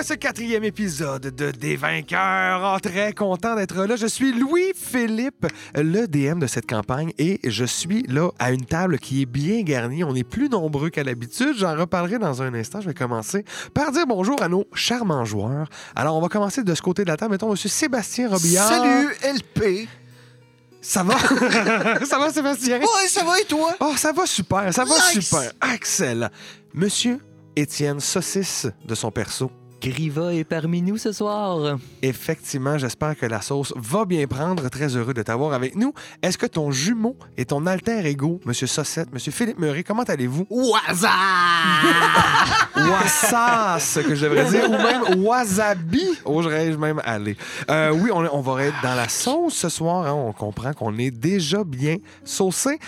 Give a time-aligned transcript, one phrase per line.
[0.00, 2.74] à ce quatrième épisode de Des vainqueurs.
[2.74, 3.96] Oh, très content d'être là.
[3.96, 8.98] Je suis Louis-Philippe, le DM de cette campagne, et je suis là à une table
[8.98, 10.02] qui est bien garnie.
[10.02, 11.54] On est plus nombreux qu'à l'habitude.
[11.58, 12.80] J'en reparlerai dans un instant.
[12.80, 15.68] Je vais commencer par dire bonjour à nos charmants joueurs.
[15.94, 17.32] Alors, on va commencer de ce côté de la table.
[17.32, 18.68] Mettons, Monsieur Sébastien Robillard.
[18.68, 19.86] Salut, LP.
[20.80, 21.18] Ça va?
[22.06, 22.78] ça va, Sébastien?
[22.78, 23.74] Ouais, ça va et toi?
[23.80, 25.20] Oh, ça va super, ça va Nice.
[25.28, 25.52] super.
[25.74, 26.30] Excellent.
[26.72, 27.18] Monsieur
[27.54, 29.50] Étienne Saucisse de son perso.
[29.80, 31.78] Griva est parmi nous ce soir.
[32.02, 34.68] Effectivement, j'espère que la sauce va bien prendre.
[34.68, 35.94] Très heureux de t'avoir avec nous.
[36.22, 40.46] Est-ce que ton jumeau et ton alter ego, Monsieur Saucette, Monsieur Philippe Murray, comment allez-vous?
[40.50, 41.08] Waza!
[42.76, 47.36] Wassas, que je devrais dire, ou même wasabi, oserais-je même aller.
[47.70, 50.06] Euh, oui, on, on va être dans la sauce ce soir.
[50.06, 50.12] hein.
[50.14, 52.78] On comprend qu'on est déjà bien saucé.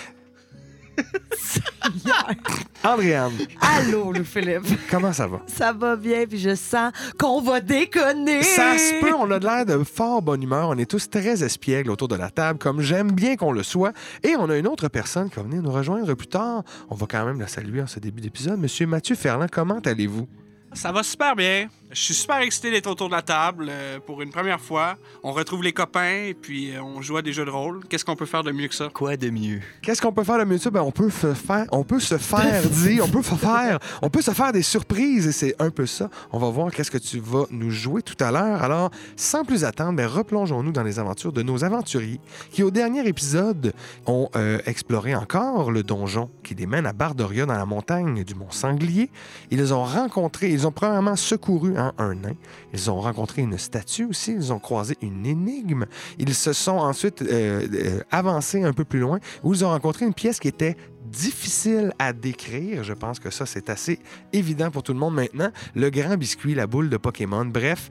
[2.84, 4.64] Andréane, Allô, Lou Philippe.
[4.90, 5.40] comment ça va?
[5.46, 8.42] Ça va bien, puis je sens qu'on va déconner.
[8.42, 10.68] Ça se peut, on a de l'air de fort bonne humeur.
[10.68, 13.92] On est tous très espiègles autour de la table, comme j'aime bien qu'on le soit.
[14.22, 16.62] Et on a une autre personne qui va venir nous rejoindre plus tard.
[16.90, 18.58] On va quand même la saluer en ce début d'épisode.
[18.58, 20.26] Monsieur Mathieu Ferland, comment allez-vous?
[20.72, 21.68] Ça va super bien.
[21.92, 24.96] Je suis super excité d'être autour de la table euh, pour une première fois.
[25.22, 27.80] On retrouve les copains et puis euh, on joue à des jeux de rôle.
[27.86, 28.88] Qu'est-ce qu'on peut faire de mieux que ça?
[28.94, 29.60] Quoi de mieux?
[29.82, 30.70] Qu'est-ce qu'on peut faire de mieux que ça?
[30.70, 34.08] Ben, on peut se faire, on peut se faire dire, on peut se faire, on
[34.08, 36.08] peut se faire des surprises et c'est un peu ça.
[36.32, 38.62] On va voir qu'est-ce que tu vas nous jouer tout à l'heure.
[38.62, 42.20] Alors, sans plus attendre, ben, replongeons-nous dans les aventures de nos aventuriers
[42.52, 43.74] qui, au dernier épisode,
[44.06, 48.34] ont euh, exploré encore le donjon qui les mène à Bardoria dans la montagne du
[48.34, 49.10] Mont Sanglier.
[49.50, 52.34] Ils ont rencontré, ils ont premièrement secouru un nain.
[52.72, 54.32] Ils ont rencontré une statue aussi.
[54.32, 55.86] Ils ont croisé une énigme.
[56.18, 60.04] Ils se sont ensuite euh, euh, avancés un peu plus loin où ils ont rencontré
[60.06, 62.84] une pièce qui était difficile à décrire.
[62.84, 63.98] Je pense que ça, c'est assez
[64.32, 65.50] évident pour tout le monde maintenant.
[65.74, 67.44] Le grand biscuit, la boule de Pokémon.
[67.44, 67.88] Bref.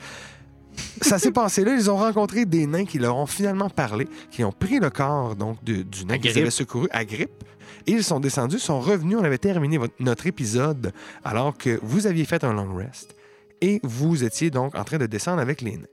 [1.01, 4.43] Ça s'est passé là, ils ont rencontré des nains qui leur ont finalement parlé, qui
[4.45, 7.43] ont pris le corps donc de- du nain qu'ils avaient secouru, Agrippe,
[7.87, 10.93] et ils sont descendus, sont revenus, on avait terminé votre- notre épisode
[11.25, 13.15] alors que vous aviez fait un long rest
[13.61, 15.85] et vous étiez donc en train de descendre avec les nains.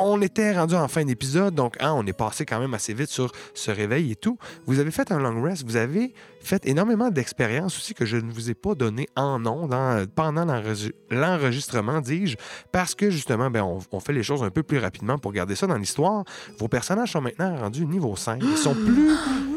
[0.00, 3.08] On était rendu en fin d'épisode, donc hein, on est passé quand même assez vite
[3.08, 4.38] sur ce réveil et tout.
[4.64, 8.30] Vous avez fait un long rest, vous avez fait énormément d'expériences aussi que je ne
[8.30, 9.68] vous ai pas donné en nom
[10.14, 12.36] pendant l'enregi- l'enregistrement, dis-je,
[12.70, 15.56] parce que justement, ben, on, on fait les choses un peu plus rapidement pour garder
[15.56, 16.22] ça dans l'histoire.
[16.60, 18.40] Vos personnages sont maintenant rendus niveau 5.
[18.40, 19.16] Ils sont plus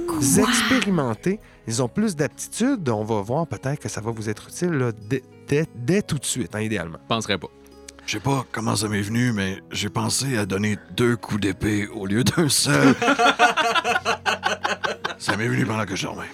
[0.40, 2.90] expérimentés, ils ont plus d'aptitudes.
[2.90, 4.92] On va voir peut-être que ça va vous être utile là,
[5.48, 6.98] dès, dès- tout de suite, hein, idéalement.
[7.04, 7.48] Je penserais pas.
[8.06, 11.88] Je sais pas comment ça m'est venu, mais j'ai pensé à donner deux coups d'épée
[11.88, 12.96] au lieu d'un seul.
[15.18, 16.26] ça m'est venu pendant que je dormais.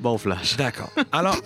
[0.00, 0.56] Bon flash.
[0.56, 0.90] D'accord.
[1.10, 1.36] Alors,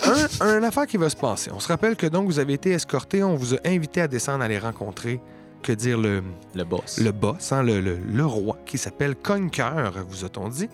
[0.40, 1.50] un, un affaire qui va se passer.
[1.52, 4.44] On se rappelle que donc vous avez été escorté, on vous a invité à descendre
[4.44, 5.20] à les rencontrer.
[5.62, 6.22] Que dire le,
[6.54, 6.98] Le boss.
[6.98, 10.70] le boss, hein, le, le- le roi, qui s'appelle Conqueur, vous a-t-on dit.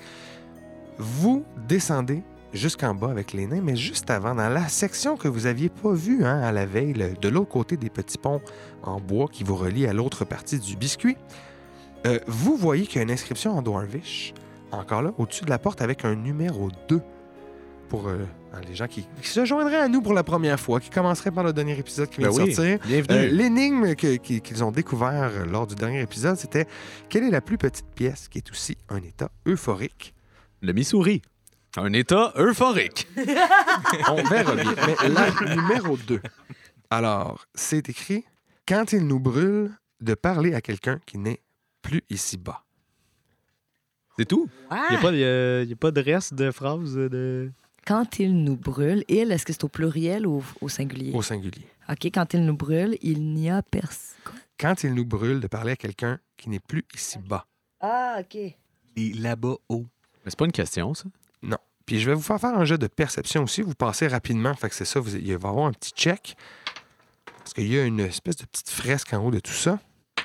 [0.96, 2.22] Vous descendez
[2.56, 5.92] jusqu'en bas avec les nains, mais juste avant, dans la section que vous aviez pas
[5.92, 8.40] vue hein, à la veille, le- de l'autre côté des petits ponts
[8.82, 11.16] en bois qui vous relient à l'autre partie du biscuit,
[12.06, 14.32] euh, vous voyez qu'il y a une inscription en Dwarvish,
[14.72, 17.00] encore là, au-dessus de la porte, avec un numéro 2
[17.88, 18.18] pour euh,
[18.68, 21.44] les gens qui, qui se joindraient à nous pour la première fois, qui commenceraient par
[21.44, 22.54] le dernier épisode qui vient Ben de oui.
[22.54, 22.78] sortir.
[22.84, 23.16] Bienvenue.
[23.16, 26.66] Euh, L'énigme qu'ils ont découvert euh, lors du dernier épisode, c'était
[27.08, 30.14] quelle est la plus petite pièce qui est aussi un état euphorique?
[30.62, 31.22] Le Missouri.
[31.76, 33.06] Un état euphorique.
[34.09, 34.75] On verra bien.
[34.87, 36.20] Mais la numéro 2.
[36.91, 38.25] Alors, c'est écrit
[38.66, 39.70] Quand il nous brûle
[40.00, 41.41] de parler à quelqu'un qui n'est
[41.82, 42.62] plus ici-bas.
[44.19, 44.48] C'est tout?
[44.70, 44.78] Ouais.
[44.91, 47.50] Il n'y a, pas- y a- y a pas de reste de phrase de.
[47.86, 51.12] Quand il nous brûle, il, est-ce que c'est au pluriel ou au singulier?
[51.15, 51.66] Au singulier.
[51.89, 54.16] OK, quand il nous brûle, il n'y a personne.
[54.59, 57.47] Quand il nous brûle de parler à quelqu'un qui n'est plus ici-bas.
[57.80, 58.34] Ah, OK.
[58.36, 59.84] Et là-bas haut.
[60.24, 61.04] Mais c'est pas une question, ça?
[61.86, 63.62] Puis je vais vous faire faire un jeu de perception aussi.
[63.62, 64.54] Vous passez rapidement.
[64.54, 65.00] Fait que c'est ça.
[65.00, 66.36] Vous, il va y avoir un petit check.
[67.38, 69.78] Parce qu'il y a une espèce de petite fresque en haut de tout ça.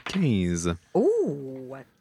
[0.05, 0.75] 15.
[0.93, 1.07] Oh!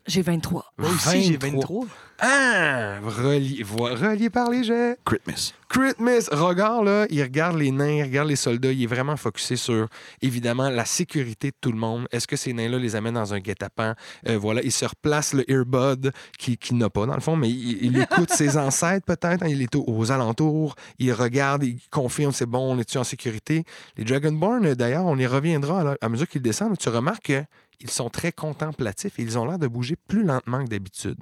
[0.06, 0.72] J'ai 23.
[0.78, 1.86] Moi aussi, j'ai 23.
[2.18, 2.98] Ah!
[3.04, 4.96] Relié, par les jets.
[5.04, 5.54] Crit miss.
[5.68, 6.28] Crit miss.
[6.32, 8.72] Regarde, là, il regarde les nains, il regarde les soldats.
[8.72, 9.86] Il est vraiment focusé sur,
[10.20, 12.08] évidemment, la sécurité de tout le monde.
[12.10, 13.94] Est-ce que ces nains-là les amènent dans un guet-apens?
[14.28, 17.48] Euh, voilà, il se replace le earbud qui, qui n'a pas, dans le fond, mais
[17.50, 19.42] il, il écoute ses ancêtres, peut-être.
[19.44, 20.74] hein, il est aux, aux alentours.
[20.98, 23.64] Il regarde, il confirme, c'est bon, on est-tu en sécurité?
[23.96, 26.76] Les Dragonborn, d'ailleurs, on y reviendra à, la- à mesure qu'ils descendent.
[26.78, 27.32] Tu remarques
[27.80, 31.18] qu'ils sont très contemplatifs et ils ont l'air de bouger plus lentement que d'habitude.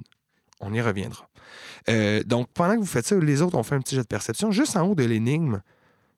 [0.59, 1.27] On y reviendra.
[1.89, 4.07] Euh, donc, pendant que vous faites ça, les autres ont fait un petit jet de
[4.07, 5.61] perception juste en haut de l'énigme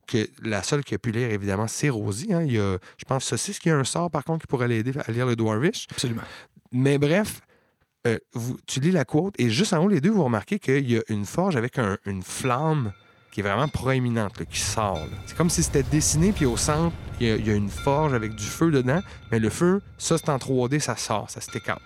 [0.07, 2.33] que la seule qui a pu lire, évidemment, c'est Rosie.
[2.33, 2.41] hein.
[2.41, 4.91] Il y a, je pense, Saucisse qui a un sort, par contre, qui pourrait l'aider
[5.05, 5.87] à lire le Dwarvish.
[5.91, 6.23] Absolument.
[6.71, 7.39] Mais bref,
[8.07, 10.89] euh, vous, tu lis la quote et juste en haut, les deux, vous remarquez qu'il
[10.91, 12.91] y a une forge avec un- une flamme
[13.31, 14.99] qui est vraiment proéminente, là, qui sort.
[15.25, 17.69] C'est comme si c'était dessiné, puis au centre, il y, a, il y a une
[17.69, 19.01] forge avec du feu dedans.
[19.31, 21.79] Mais le feu, ça, c'est en 3D, ça sort, ça se take out.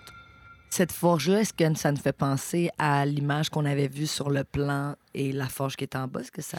[0.72, 4.44] Cette forge-là, est-ce que ça nous fait penser à l'image qu'on avait vue sur le
[4.44, 6.20] plan et la forge qui est en bas?
[6.22, 6.58] Est-ce que ça.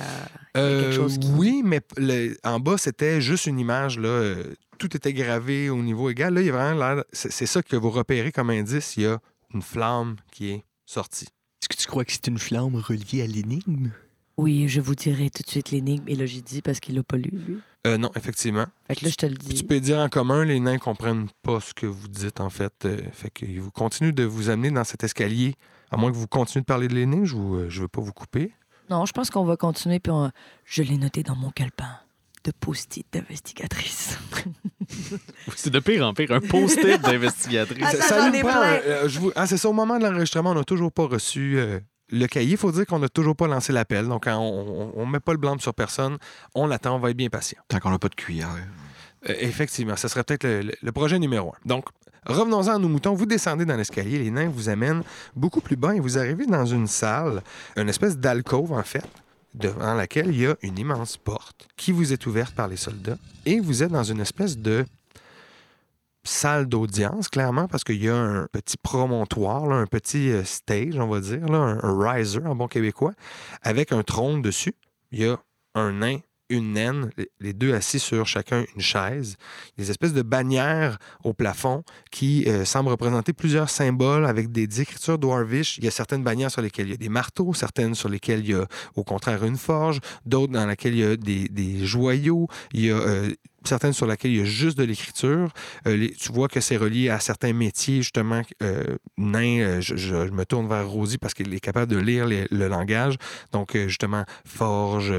[0.54, 3.58] il y a quelque Euh, chose qui- Oui, mais le- en bas, c'était juste une
[3.58, 3.98] image.
[3.98, 6.32] Là, euh, tout était gravé au niveau égal.
[6.32, 8.96] Là, il y a vraiment c'est ça que vous repérez comme indice.
[8.96, 9.18] Il y a
[9.52, 11.26] une flamme qui est sortie.
[11.60, 13.90] Est-ce que tu crois que c'est une flamme reliée à l'énigme?
[14.36, 16.04] Oui, je vous dirai tout de suite l'énigme.
[16.08, 17.58] Et là, j'ai dit parce qu'il l'a pas lu, lui.
[17.86, 18.66] Euh, non, effectivement.
[18.88, 19.62] Fait que là, je te le Puis tu dis.
[19.62, 22.72] peux dire en commun, les nains comprennent pas ce que vous dites, en fait.
[22.84, 25.54] Euh, fait qu'ils vous continuent de vous amener dans cet escalier.
[25.90, 28.52] À moins que vous continuez de parler de l'énigme, je ne veux pas vous couper.
[28.90, 30.00] Non, je pense qu'on va continuer.
[30.00, 30.30] Puis on-
[30.64, 31.88] je l'ai noté dans mon calepin
[32.44, 34.18] de post-it d'investigatrice.
[35.56, 37.84] C'est de pire en pire, un post-it d'investigatrice.
[37.86, 39.98] Ah, Ça- ça, ça j'en nous prend, euh, je vous- ah, c'est ça, au moment
[39.98, 41.80] de l'enregistrement, on n'a toujours pas reçu euh,
[42.10, 42.52] le cahier.
[42.52, 44.06] Il faut dire qu'on n'a toujours pas lancé l'appel.
[44.08, 46.18] Donc, on ne met pas le blanc sur personne.
[46.54, 47.58] On l'attend, on va être bien patient.
[47.68, 48.48] Tant qu'on n'a pas de cuillère.
[49.28, 51.68] Euh, effectivement, ce serait peut-être le, projet numéro un.
[51.68, 51.86] Donc,
[52.26, 53.14] revenons-en à nos moutons.
[53.14, 55.02] Vous descendez dans l'escalier, les nains vous amènent
[55.34, 57.42] beaucoup plus bas et vous arrivez dans une salle,
[57.76, 59.06] une espèce d'alcôve en fait,
[59.54, 63.18] devant laquelle il y a une immense porte qui vous est ouverte par les soldats
[63.44, 64.84] et vous êtes dans une espèce de
[66.26, 70.98] salle d'audience, clairement, parce qu'il y a un petit promontoire, là, un petit euh, stage,
[70.98, 73.12] on va dire, là, un, riser en bon québécois,
[73.62, 74.74] avec un trône dessus.
[75.12, 75.38] Il y a
[75.74, 76.18] un nain,
[76.48, 79.36] une naine, les- deux assis sur chacun une chaise.
[79.78, 85.18] Des espèces de bannières au plafond qui euh, semblent représenter plusieurs symboles avec des, écritures
[85.18, 85.78] dwarvish.
[85.78, 88.40] Il y a certaines bannières sur lesquelles il y a des marteaux, certaines sur lesquelles
[88.40, 91.84] il y a au contraire une forge, d'autres dans lesquelles il y a des, des
[91.84, 93.30] joyaux, il y a euh,
[93.66, 95.52] certaines sur lesquelles il y a juste de l'écriture.
[95.86, 100.68] Euh, tu vois que c'est relié à certains métiers, justement, euh, euh, je, me tourne
[100.68, 103.16] vers Rosie parce qu'elle est capable de lire le langage.
[103.52, 105.12] Donc, euh, justement, forge,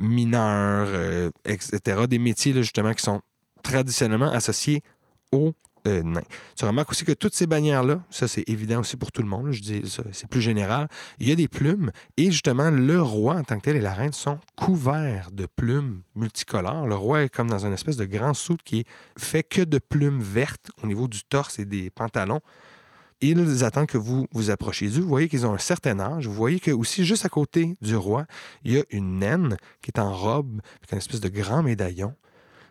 [0.00, 0.88] mineur,
[1.44, 2.06] etc.
[2.08, 3.20] Des métiers, justement, qui sont
[3.62, 4.82] traditionnellement associés
[5.32, 5.52] aux
[5.88, 6.20] euh.
[6.56, 9.50] Tu remarques aussi que toutes ces bannières-là, ça c'est évident aussi pour tout le monde,
[9.52, 9.82] je dis
[10.12, 10.88] c'est plus général,
[11.18, 13.94] il y a des plumes et justement le roi en tant que tel et la
[13.94, 16.86] reine sont couverts de plumes multicolores.
[16.86, 18.86] Le roi est comme dans une espèce de grand soute qui est
[19.18, 22.40] fait que de plumes vertes au niveau du torse et des pantalons.
[23.20, 25.00] Ils attendent que vous vous approchiez d'eux.
[25.00, 26.28] Vous voyez qu'ils ont un certain âge.
[26.28, 28.26] Vous voyez que aussi juste à côté du roi,
[28.62, 32.14] il y a une naine qui est en robe avec une espèce de grand médaillon.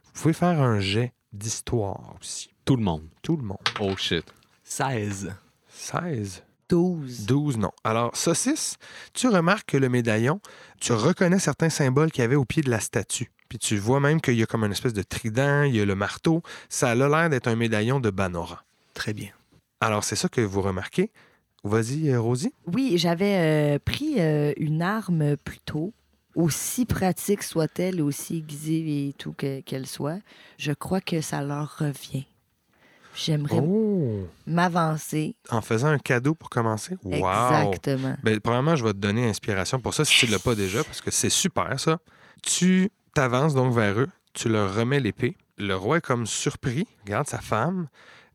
[0.05, 2.56] Vous pouvez faire un jet d'histoire aussi.
[2.67, 3.07] Tout le monde.
[3.23, 3.57] Tout le monde.
[3.79, 4.25] Oh shit.
[4.65, 5.33] 16.
[5.69, 6.43] 16.
[6.69, 7.25] 12.
[7.25, 7.71] 12, non.
[7.85, 8.75] Alors, saucisse,
[9.13, 10.41] tu remarques que le médaillon,
[10.81, 13.31] tu reconnais certains symboles qu'il y avait au pied de la statue.
[13.47, 15.85] Puis tu vois même qu'il y a comme une espèce de trident, il y a
[15.85, 16.41] le marteau.
[16.67, 18.65] Ça a l'air d'être un médaillon de Banora.
[18.93, 19.29] Très bien.
[19.79, 21.09] Alors, c'est ça que vous remarquez.
[21.63, 22.53] Vas-y, euh, Rosie.
[22.65, 25.93] Oui, j'avais euh, pris euh, une arme plus tôt,
[26.36, 30.19] aussi pratique soit-elle, aussi aiguisée et tout que- qu'elle soit.
[30.57, 32.25] Je crois que ça leur revient.
[33.17, 34.27] J'aimerais Oh!
[34.45, 35.36] m'avancer.
[35.50, 36.95] En faisant un cadeau pour commencer?
[37.03, 37.15] Wow!
[37.71, 38.15] Exactement.
[38.24, 40.83] Ben, premièrement, je vais te donner inspiration pour ça si tu ne l'as pas déjà,
[40.83, 42.00] parce que c'est super, ça.
[42.43, 45.36] Tu t'avances donc vers eux, tu leur remets l'épée.
[45.57, 47.88] Le roi est comme surpris, regarde sa femme.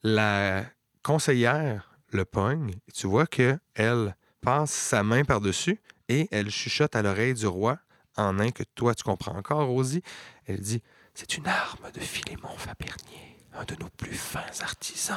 [0.03, 0.65] La
[1.05, 2.73] conseillère le pogne.
[2.89, 7.47] Et tu vois que elle passe sa main par-dessus et elle chuchote à l'oreille du
[7.47, 7.79] roi
[8.17, 10.03] en un que toi, tu comprends encore, Rosie.
[10.47, 10.83] Elle dit
[11.15, 15.17] C'est une arme de Philémon Fabernier, un de nos plus fins artisans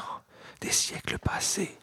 [0.62, 1.78] des siècles passés.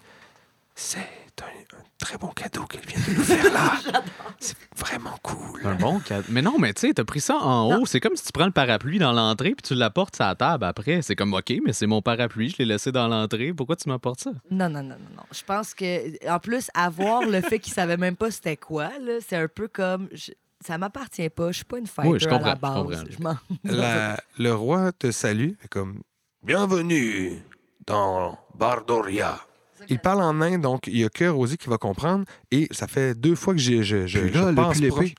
[0.75, 0.99] C'est
[1.43, 3.73] un, un très bon cadeau qu'elle vient de nous faire là.
[4.41, 5.61] C'est vraiment cool.
[5.67, 6.25] Un bon cadeau.
[6.31, 7.85] Mais non, mais tu sais, t'as pris ça en haut.
[7.87, 10.65] C'est comme si tu prends le parapluie dans l'entrée puis tu l'apportes à la table
[10.65, 11.03] après.
[11.03, 13.53] C'est comme, OK, mais c'est mon parapluie, je l'ai laissé dans l'entrée.
[13.53, 14.31] Pourquoi tu m'apportes ça?
[14.51, 15.23] Non, non, non, non, non.
[15.31, 18.91] Je pense que, en plus, avoir le fait qu'ils savaient même pas c'était quoi,
[19.29, 20.09] c'est un peu comme.
[20.13, 20.33] je-
[20.65, 21.49] Ça m'appartient pas.
[21.53, 23.05] Je suis pas une fighter Oui, je à la je base.
[23.15, 23.37] comprends.
[23.65, 26.01] Je le roi te salue comme
[26.43, 27.41] Bienvenue
[27.87, 29.41] dans Bardoria.
[29.89, 32.25] Il parle en nain, donc il n'y a que Rosie qui va comprendre.
[32.51, 34.89] Et ça fait deux fois que j'ai- je, l'épée.
[34.89, 35.15] proche.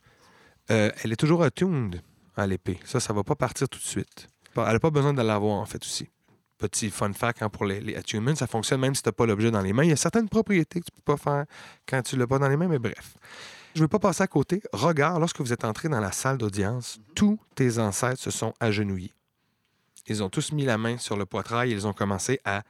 [0.72, 2.02] Euh, elle est toujours attuned
[2.36, 2.78] à l'épée.
[2.84, 4.28] Ça, ça va pas partir tout de suite.
[4.58, 6.10] Elle n'a pas besoin de l'avoir, en fait, aussi.
[6.58, 9.26] Petit fun fact hein, pour les, les attunements, ça fonctionne même si tu n'as pas
[9.26, 9.84] l'objet dans les mains.
[9.84, 11.46] Il y a certaines propriétés que tu peux pas faire
[11.88, 13.16] quand tu l'as pas dans les mains, mais bref.
[13.76, 14.62] Je ne veux pas passer à côté.
[14.74, 19.14] Regarde, lorsque vous êtes entré dans la salle d'audience, tous tes ancêtres se sont agenouillés.
[20.08, 22.64] Ils ont tous mis la main sur le poitrail et ils ont commencé à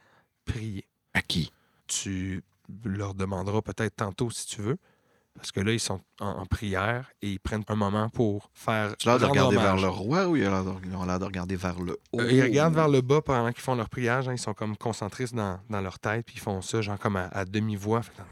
[0.44, 0.86] prier.
[1.14, 1.52] À qui?
[1.86, 2.42] Tu
[2.84, 4.78] leur demanderas peut-être tantôt si tu veux.
[5.34, 8.96] Parce que là, ils sont en, en prière et ils prennent un moment pour faire.
[8.96, 11.04] Tu as l'air de regarder vers le roi ou ils ont l'air de- ils ont
[11.04, 12.20] l'air de regarder vers le haut?
[12.20, 14.22] Euh, ils regardent vers le bas pendant qu'ils font leur prière.
[14.22, 17.16] genre, ils sont comme concentrés dans, dans leur tête, puis ils font ça, genre comme
[17.16, 18.02] à, à demi-voix.
[18.02, 18.22] Fait que-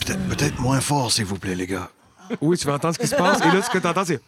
[0.00, 1.90] Peut-être peut-être moins fort, s'il vous plaît, les gars.
[2.40, 3.40] Oui, tu vas entendre ce qui se passe.
[3.40, 4.20] Et là, ce que tu entends, c'est.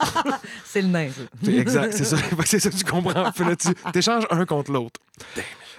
[0.64, 1.50] C'est le nain, ça.
[1.50, 2.16] Exact, c'est ça.
[2.44, 3.32] C'est ça que tu comprends.
[3.32, 5.00] Puis là, tu échanges un contre l'autre.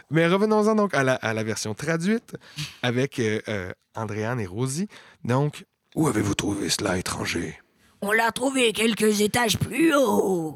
[0.09, 2.35] Mais revenons-en donc à la, à la version traduite
[2.83, 4.87] avec euh, euh, Andréane et Rosie.
[5.23, 5.65] Donc,
[5.95, 7.57] Où avez-vous trouvé cela étranger?
[8.01, 10.55] On l'a trouvé quelques étages plus haut.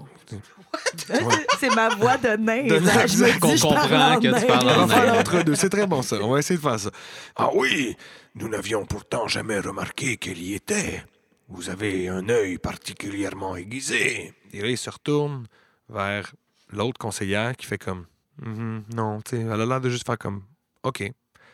[1.60, 2.64] C'est ma voix de nain.
[2.68, 3.06] De nain.
[3.06, 5.16] Je me Qu'on comprend en que tu parles on en va faire nain.
[5.18, 5.56] l'entre-deux.
[5.62, 6.18] C'est très bon, ça.
[6.22, 6.90] On va essayer de faire ça.
[7.36, 7.96] Ah oui,
[8.36, 11.04] nous n'avions pourtant jamais remarqué qu'elle y était.
[11.48, 14.34] Vous avez un œil particulièrement aiguisé.
[14.52, 15.46] Et là, il se retourne
[15.90, 16.34] vers
[16.72, 18.06] l'autre conseillère qui fait comme
[18.44, 20.44] Mhm, non, tu sais, elle a l'air de juste faire comme
[20.84, 21.04] OK.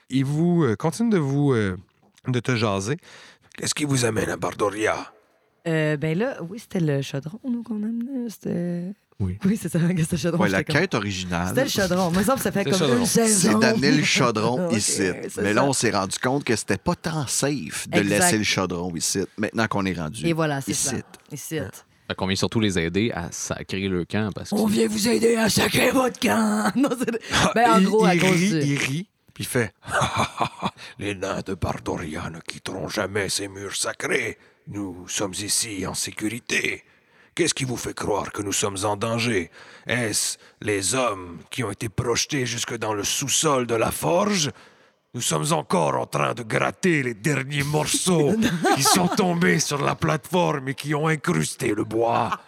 [0.10, 1.78] Il vous euh, continue de vous euh,
[2.28, 2.98] de te jaser.
[3.56, 5.14] Qu'est-ce qui vous amène à Bardoria?
[5.68, 8.30] Euh, ben là, oui, c'était le chaudron, nous, qu'on amenait.
[8.30, 8.94] C'était...
[9.20, 9.38] Oui.
[9.46, 10.42] Oui, c'est ça, c'était le chaudron.
[10.42, 11.50] Ouais, la comme- quête originale.
[11.50, 12.10] C'était le chaudron.
[12.12, 13.00] Moi, ça, ça fait C'est comme le chaudron.
[13.02, 13.50] une saison.
[13.52, 15.04] C'est d'amener le chaudron ici.
[15.42, 15.68] Mais là, ça.
[15.68, 18.10] on s'est rendu compte que c'était pas tant safe de Exact.
[18.20, 19.20] laisser le chaudron ici.
[19.38, 20.88] Maintenant qu'on est rendu Et voilà, c'est ici.
[20.88, 20.96] ça.
[21.32, 21.60] Ici.
[22.08, 24.56] Fait qu'on vient surtout les aider à sacrer le camp parce que.
[24.56, 26.72] On vient vous aider à sacrer votre camp.
[26.76, 27.12] Non, c'est...
[27.54, 28.58] Ben, en il, gros, à il cause rit, du...
[28.74, 29.72] il rit, puis il fait
[31.00, 34.38] Les nains de Bardoria ne quitteront jamais ces murs sacrés.
[34.68, 36.84] Nous sommes ici en sécurité.
[37.34, 39.50] Qu'est-ce qui vous fait croire que nous sommes en danger?
[39.88, 44.52] Est-ce les hommes qui ont été projetés jusque dans le sous-sol de la forge?
[45.14, 48.34] Nous sommes encore en train de gratter les derniers morceaux
[48.76, 52.40] qui sont tombés sur la plateforme et qui ont incrusté le bois.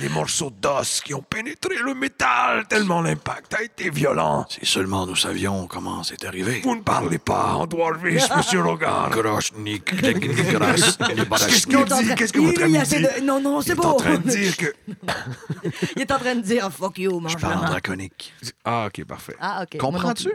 [0.00, 4.44] Des morceaux d'os qui ont pénétré le métal tellement l'impact a été violent.
[4.48, 6.60] Si seulement nous savions comment c'est arrivé.
[6.64, 9.10] Vous ne parlez pas en dwarvish, monsieur Logan.
[9.12, 12.14] Groschnik, Grâce, Qu'est-ce qu'il dit?
[12.16, 12.96] Qu'est-ce que votre Il ami dit?
[12.96, 13.84] de- Non, non, Il c'est est bon.
[13.90, 14.74] en train de dire que...
[15.96, 18.34] Il est en train de dire fuck you, Je mange parle en draconique.
[18.64, 19.36] Ah, OK, parfait.
[19.40, 19.78] Ah, OK.
[19.78, 20.32] Comprends-tu?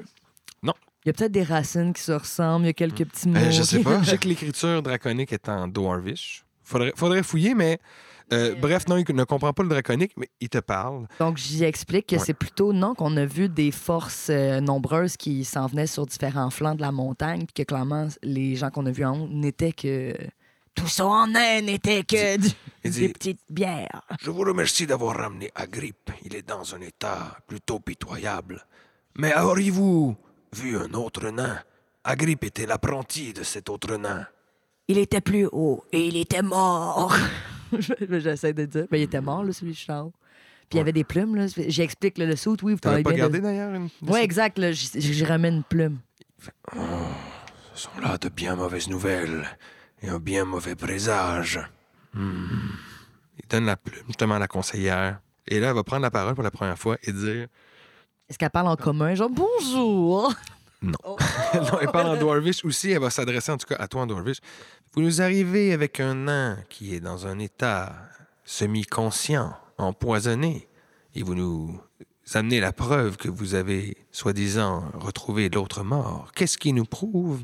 [0.64, 0.74] Non.
[1.04, 3.38] Il y a peut-être des racines qui se ressemblent, il y a quelques petits mots.
[3.38, 4.02] Euh, je sais pas.
[4.04, 6.46] Je sais que l'écriture draconique est en dwarvish.
[6.64, 7.78] Faudrait, faudrait fouiller, mais.
[8.34, 11.08] Euh, bref, non, il ne comprend pas le draconique, mais il te parle.
[11.20, 12.22] Donc, j'y explique que Ouais.
[12.26, 16.50] c'est plutôt, non, qu'on a vu des forces euh, nombreuses qui s'en venaient sur différents
[16.50, 19.74] flancs de la montagne, puis que clairement, les gens qu'on a vus en haut n'étaient
[19.74, 20.14] que.
[20.76, 22.48] Tout ça en nain n'était que du-
[22.86, 24.02] Il dit- des petites bières.
[24.22, 26.12] Je vous remercie d'avoir ramené Agrippe.
[26.24, 28.66] Il est dans un état plutôt pitoyable.
[29.18, 30.16] Mais auriez-vous
[30.56, 31.60] vu un autre nain?
[32.06, 34.26] Agrippe était l'apprenti de cet autre nain.
[34.88, 37.14] Il était plus haut et il était mort.
[38.20, 38.86] J'essaie de dire.
[38.92, 40.12] Mais il était mort, là, celui de Charles.
[40.70, 41.46] Puis il y avait des plumes, là.
[41.68, 43.14] J'explique le saut, oui, vous pas bien.
[43.14, 43.44] gardé de...
[43.44, 43.90] d'ailleurs une.
[44.04, 44.60] Oui, exact.
[44.60, 46.00] Là, j'y ramène une plume.
[47.74, 49.46] Ce sont là de bien mauvaises nouvelles
[50.02, 51.60] et un bien mauvais présage.
[52.16, 55.20] Il donne la plume justement à la conseillère.
[55.48, 57.48] Et là, elle va prendre la parole pour la première fois et dire.
[58.30, 59.16] Est-ce qu'elle parle en commun?
[59.16, 60.32] Genre, bonjour.
[60.82, 60.98] Non.
[61.04, 61.18] Oh.
[61.56, 62.92] non, elle parle en Dwarvish aussi.
[62.92, 64.40] Elle va s'adresser en tout cas à toi en Dwarvish.
[64.94, 67.94] Vous nous arrivez avec un nain qui est dans un état
[68.46, 70.68] semi-conscient, empoisonné,
[71.14, 71.80] et vous nous
[72.34, 76.32] amenez la preuve que vous avez, soi-disant, retrouvé l'autre mort.
[76.36, 77.44] Qu'est-ce qui nous prouve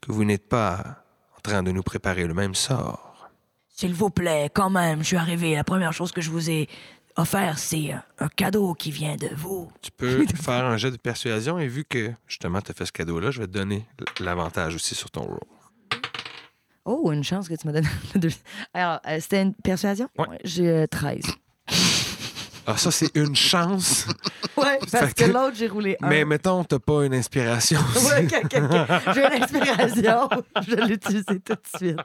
[0.00, 1.04] que vous n'êtes pas
[1.36, 3.30] en train de nous préparer le même sort?
[3.68, 5.54] S'il vous plaît, quand même, je suis arrivé.
[5.54, 6.68] La première chose que je vous ai
[7.16, 9.70] offert, c'est un, un cadeau qui vient de vous.
[9.82, 12.92] Tu peux faire un jet de persuasion et vu que justement tu as fait ce
[12.92, 13.86] cadeau-là, je vais te donner
[14.20, 15.38] l'avantage aussi sur ton roll.
[16.84, 18.30] Oh, une chance que tu me donnes le deux.
[18.74, 20.08] Alors, euh, c'était une persuasion?
[20.18, 20.38] Ouais.
[20.44, 21.22] J'ai euh, 13.
[22.64, 24.06] Ah, ça, c'est une chance.
[24.56, 26.08] Ouais, Fait parce que- que l'autre, j'ai roulé un.
[26.08, 27.80] Mais mettons, t'as pas une inspiration.
[27.80, 28.36] Ok.
[29.14, 30.28] J'ai une inspiration.
[30.64, 31.98] je vais l'utiliser tout de suite.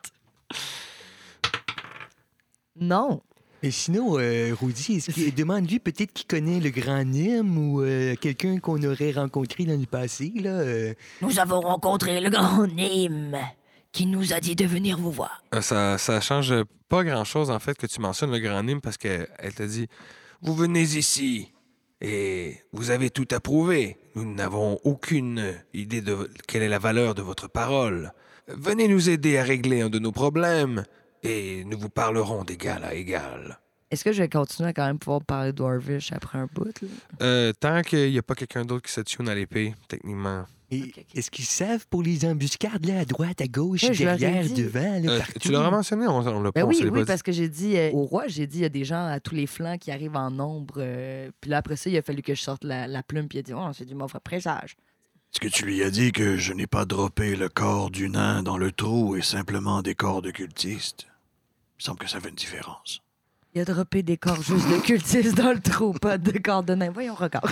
[2.80, 3.22] Non.
[3.64, 8.16] Et sinon, euh, Rudy, est-ce qu'il demande-lui peut-être qu'il connaît le grand Nîmes ou euh,
[8.16, 10.52] quelqu'un qu'on aurait rencontré dans le passé, là?
[10.52, 13.36] euh, Nous avons rencontré le grand Nîmes
[13.92, 15.42] qui nous a dit de venir vous voir.
[15.56, 16.54] Euh, Ça, ça change
[16.88, 19.88] pas grand-chose, en fait, que tu mentionnes le grand Nîmes parce qu'elle t'a dit
[20.42, 21.52] Vous venez ici
[22.00, 23.98] et vous avez tout approuvé.
[24.14, 28.14] Nous n'avons aucune idée de quelle est la valeur de votre parole.
[28.48, 30.86] Venez nous aider à régler un de nos problèmes
[31.24, 33.60] et nous vous parlerons d'égal à égal.
[33.90, 36.66] Est-ce que je vais continuer à quand même pouvoir parler Dwarvish après un bout?
[36.82, 36.88] Là?
[37.22, 40.44] euh, tant qu'il n'y a pas quelqu'un d'autre qui se tune à l'épée, techniquement.
[40.70, 45.12] Est-ce qu'ils savent pour les embuscades, là, à droite, à gauche, Ouais, derrière, devant, là,
[45.14, 45.40] Euh, partout?
[45.40, 47.78] tu l'auras mentionné, on, on l'a pas, Ben on oui, oui, parce que j'ai dit
[47.78, 49.92] euh, au roi, j'ai dit il y a des gens à tous les flancs qui
[49.92, 50.74] arrivent en nombre.
[50.80, 53.38] euh, puis là, après ça, il a fallu que je sorte la, la plume, puis
[53.38, 54.76] il a dit Oh, c'est du mauvais présage.
[55.38, 58.42] Est-ce que tu lui as dit que je n'ai pas droppé le corps du nain
[58.42, 61.06] dans le trou et simplement des corps de cultistes?
[61.06, 63.04] Il me semble que ça fait une différence.
[63.54, 66.74] Il a droppé des corps juste de cultistes dans le trou, pas de corps de
[66.74, 66.90] nain.
[66.90, 67.52] Voyons, regarde.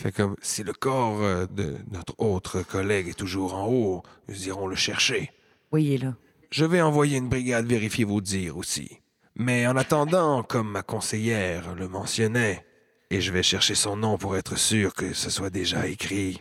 [0.00, 4.48] Fait comme si le corps euh, de notre autre collègue est toujours en haut, nous
[4.48, 5.30] irons le chercher.
[5.72, 6.14] oui, il est là.
[6.50, 9.00] Je vais envoyer une brigade vérifier vos dires aussi.
[9.36, 12.64] Mais en attendant, comme ma conseillère le mentionnait,
[13.10, 16.40] et je vais chercher son nom pour être sûr que ce soit déjà écrit.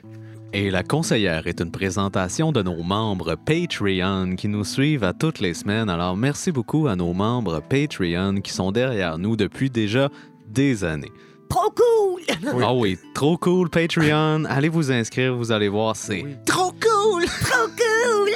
[0.54, 5.40] Et la conseillère est une présentation de nos membres Patreon qui nous suivent à toutes
[5.40, 5.90] les semaines.
[5.90, 10.10] Alors merci beaucoup à nos membres Patreon qui sont derrière nous depuis déjà
[10.48, 11.12] des années.
[11.50, 12.22] Trop cool!
[12.54, 12.64] Oui.
[12.66, 14.46] Ah oui, trop cool Patreon.
[14.46, 17.26] Allez vous inscrire, vous allez voir, c'est Trop cool!
[17.26, 18.30] Trop cool!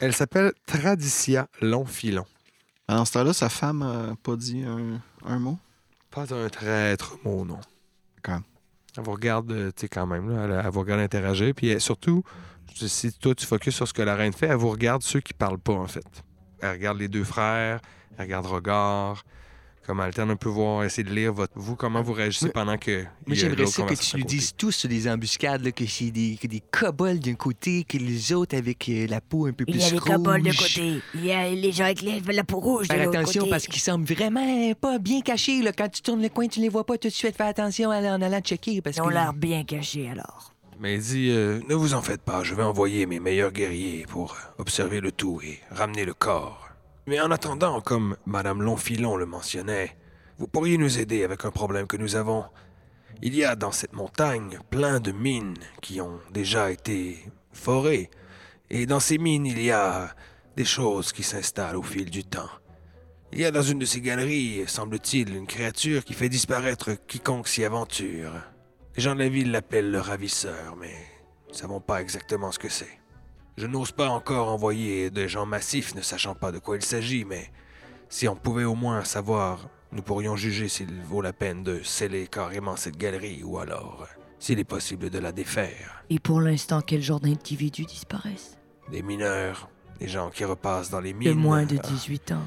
[0.00, 1.46] Elle s'appelle Tradicia
[2.90, 2.96] Longfilon.
[2.96, 5.58] Pendant ce temps-là, sa femme n'a pas dit un, un mot?
[6.10, 7.60] Pas un traître, mon nom.
[8.16, 8.40] D'accord.
[8.96, 11.54] Elle vous regarde, euh, tu sais, quand même, là, elle, elle vous regarde interagir.
[11.54, 12.24] Puis elle- surtout,
[12.74, 15.32] si toi, tu focuses sur ce que la reine fait, elle vous regarde ceux qui
[15.32, 16.24] parlent pas, en fait.
[16.60, 17.80] Elle regarde les deux frères,
[18.16, 19.22] elle regarde Regard,
[19.86, 23.02] comme alterne un peu voir, essayer de lire votre, vous, comment vous réagissez pendant que.
[23.02, 25.72] Moi, il y a j'aimerais ça que tu nous dises tous sur des embuscades, là,
[25.72, 29.46] que c'est des, que des kobolds d'un côté, que les autres avec euh, la peau
[29.46, 30.08] un peu plus Il y a les rouge.
[30.10, 31.00] kobolds de côté.
[31.14, 33.50] Il y a les gens avec les- la peau rouge de Faire attention côté.
[33.50, 35.60] parce qu'ils semblent vraiment pas bien cachés.
[35.62, 35.72] Là.
[35.72, 37.34] Quand tu tournes le coin, tu les vois pas tout de suite.
[37.36, 38.80] Fais attention en en allant checker.
[38.82, 39.14] Parce Ils ont que...
[39.14, 40.52] l'air bien cachés, alors.
[40.78, 44.06] Mais il dit euh, Ne vous en faites pas, je vais envoyer mes meilleurs guerriers
[44.08, 46.69] pour observer le tout et ramener le corps.
[47.06, 49.96] Mais en attendant, comme Madame Longfilon le mentionnait,
[50.38, 52.44] vous pourriez nous aider avec un problème que nous avons.
[53.22, 57.18] Il y a dans cette montagne plein de mines qui ont déjà été
[57.52, 58.10] forées.
[58.70, 60.14] Et dans ces mines, il y a
[60.56, 62.50] des choses qui s'installent au fil du temps.
[63.32, 67.48] Il y a dans une de ces galeries, semble-t-il, une créature qui fait disparaître quiconque
[67.48, 68.32] s'y aventure.
[68.96, 70.94] Les gens de la ville l'appellent le ravisseur, mais
[71.46, 72.99] nous ne savons pas exactement ce que c'est.
[73.60, 77.26] Je n'ose pas encore envoyer des gens massifs ne sachant pas de quoi il s'agit,
[77.26, 77.50] mais
[78.08, 82.26] si on pouvait au moins savoir, nous pourrions juger s'il vaut la peine de sceller
[82.26, 84.06] carrément cette galerie ou alors
[84.38, 86.02] s'il est possible de la défaire.
[86.08, 88.56] Et pour l'instant, quel genre d'individus disparaissent?
[88.90, 89.68] Des mineurs,
[89.98, 91.28] des gens qui repassent dans les mines.
[91.28, 92.42] De moins de Ah, 18 ans.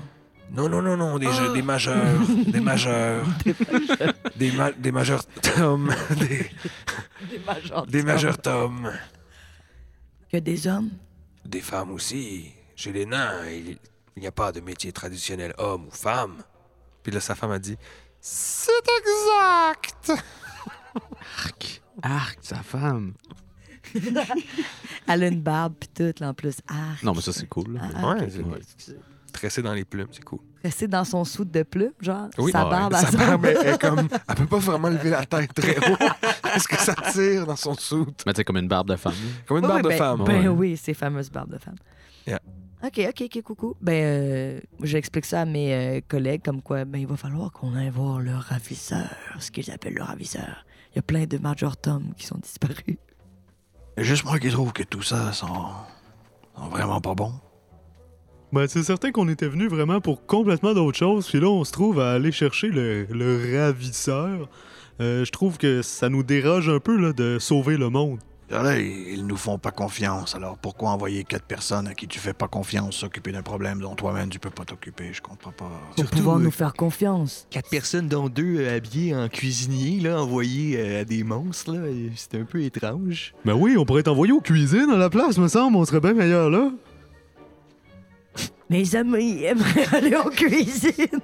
[0.52, 3.23] Non, non, non, non, des, jeux- des majeurs, des majeurs,
[4.36, 6.49] des, ma- des majeurs Tom, des,
[7.30, 7.86] Des majeurs.
[7.86, 8.04] des
[10.41, 10.89] des hommes?
[11.46, 12.52] Des femmes aussi.
[12.76, 13.78] Chez les nains, il
[14.17, 16.43] n'y a pas de métier traditionnel homme ou femme.
[17.04, 17.78] Puis là, sa femme a dit
[18.22, 20.12] C'est exact!
[22.02, 23.13] Arc, sa femme.
[25.08, 26.56] Elle a une barbe pis tout, là, en plus.
[26.67, 27.74] Ah, Non, mais ça, c'est cool.
[27.74, 27.82] là.
[27.96, 28.98] ah, Ouais, c'est- excusez.
[29.34, 30.39] Tressé dans les plumes, c'est cool.
[30.63, 32.30] Rester dans son soute de plume, genre.
[32.38, 32.69] Oui, sa ouais.
[32.69, 34.08] barbe, Sa elle barbe, elle, est comme.
[34.30, 35.98] Elle peut pas vraiment lever la tête très haut.
[36.56, 38.24] Est-ce que ça tire dans son soute?
[38.26, 39.13] Mais tu sais, comme une barbe de femme.
[39.46, 40.24] Comme une Oui, barre de ben- femme.
[40.24, 40.48] Ben ouais.
[40.48, 41.76] oui, ces fameuses barbes de femme.
[42.26, 42.39] Yeah.
[42.86, 43.76] OK, OK, OK, coucou.
[43.82, 47.76] Ben, euh, j'explique ça à mes euh, collègues, comme quoi, ben, il va falloir qu'on
[47.76, 50.65] aille voir le ravisseur, ce qu'ils appellent le ravisseur.
[50.91, 52.98] Il y a plein de Major Tom qui sont disparus.
[53.98, 55.48] C'est juste moi qui trouve que tout ça sont,
[56.56, 57.34] sont vraiment pas bons.
[58.53, 61.71] Ben, c'est certain qu'on était venu vraiment pour complètement d'autres choses, puis là, on se
[61.71, 64.47] trouve à aller chercher le, le ravisseur.
[65.01, 68.19] Euh, je trouve que ça nous dérange un peu là, de sauver le monde.
[68.51, 70.35] Là, ils nous font pas confiance.
[70.35, 73.95] Alors pourquoi envoyer quatre personnes à qui tu fais pas confiance s'occuper d'un problème dont
[73.95, 75.09] toi-même tu peux pas t'occuper?
[75.13, 75.65] Je comprends pas.
[75.65, 77.47] Pour Surtout, pouvoir euh, nous faire confiance.
[77.49, 81.79] Quatre personnes, dont deux euh, habillés en cuisinier, là, envoyés euh, à des monstres, là.
[82.15, 83.33] C'est un peu étrange.
[83.45, 86.13] Ben oui, on pourrait t'envoyer aux cuisines à la place, me semble, on serait bien
[86.13, 86.69] meilleur là.
[88.69, 91.08] Mes amis aimeraient aller en cuisine.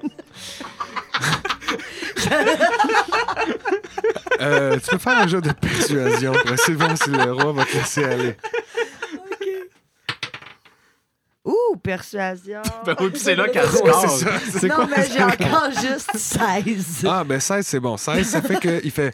[4.42, 7.52] Euh, tu peux faire un jeu de persuasion pour essayer de voir si le roi
[7.52, 8.38] va te laisser aller.
[11.46, 12.62] Ouh, persuasion.
[12.86, 14.10] Ben oui, puis c'est là qu'elle Ouais, score.
[14.10, 14.32] c'est ça.
[14.60, 14.88] C'est non, quoi?
[14.96, 17.06] mais j'ai encore juste 16.
[17.08, 17.98] Ah, ben 16, c'est bon.
[17.98, 19.14] 16, ça fait qu'il fait.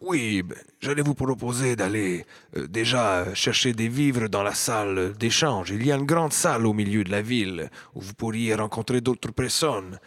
[0.00, 2.24] Oui, ben, j'allais vous proposer d'aller
[2.56, 5.70] euh, déjà chercher des vivres dans la salle d'échange.
[5.70, 9.00] Il y a une grande salle au milieu de la ville où vous pourriez rencontrer
[9.02, 9.98] d'autres personnes.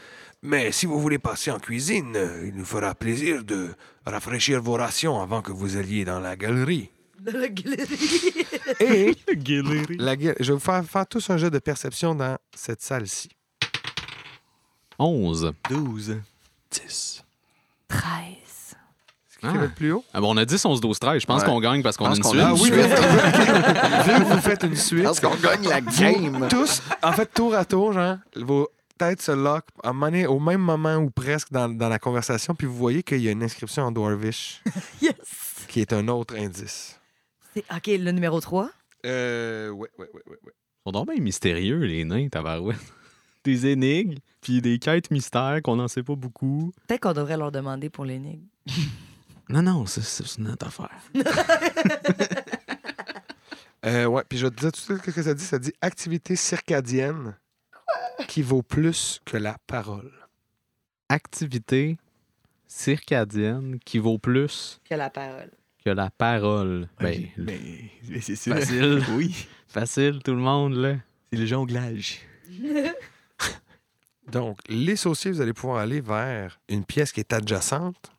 [0.42, 3.70] Mais si vous voulez passer en cuisine, euh, il nous fera plaisir de
[4.06, 6.90] rafraîchir vos rations avant que vous alliez dans la galerie.
[7.26, 8.46] La galerie.
[8.82, 9.16] Et
[9.98, 13.30] la gueule- je vais vous faire, faire tous un jeu de perception dans cette salle-ci.
[15.00, 15.54] 11.
[15.70, 16.18] 12.
[16.72, 17.24] 10.
[17.88, 18.02] 13.
[19.52, 19.60] Qui Ah.
[19.60, 20.04] va être plus haut?
[20.14, 21.22] Ah bon, on a 10, 11, 12, 13.
[21.22, 21.48] Je pense Ouais.
[21.48, 22.42] qu'on gagne parce qu'on a une suite.
[22.44, 22.72] Ah oui,
[24.26, 25.04] vous faites une suite.
[25.04, 26.48] Parce qu'on gagne la game.
[26.50, 30.28] Tous, en fait, tour à tour, genre, vos têtes se lock à un moment donné,
[30.28, 33.32] au même moment ou presque dans, dans la conversation, puis vous voyez qu'il y a
[33.32, 34.62] une inscription en Dwarvish
[35.02, 35.14] Yes!
[35.68, 37.00] qui est un autre indice.
[37.54, 38.70] C'est- OK, le numéro 3.
[39.06, 40.38] Euh, ouais, ouais, ouais, ouais.
[40.46, 40.54] ouais.
[40.86, 42.78] Ils sont donc bien mystérieux, les nains, tabarouette.
[43.44, 46.72] Des énigmes, puis des quêtes mystères qu'on n'en sait pas beaucoup.
[46.88, 48.46] Peut-être qu'on devrait leur demander pour l'énigme.
[49.50, 50.90] Non, non, c'est- une autre affaire.
[53.86, 55.44] Euh, ouais, puis je vais te dire tout de suite ce que ça dit.
[55.44, 57.36] Ça dit activité circadienne
[58.30, 60.10] qui vaut plus que la parole.
[61.10, 61.98] Activité
[62.66, 65.52] circadienne qui vaut plus Que la parole.
[65.84, 66.88] que la parole.
[66.98, 67.60] Ben, Ouais, mais,
[68.08, 69.04] mais c'est facile.
[69.12, 70.96] Oui, Facile, tout le monde, là.
[71.30, 72.20] c'est le jonglage.
[74.32, 78.13] Donc, les sauciers, vous allez pouvoir aller vers une pièce qui est adjacente,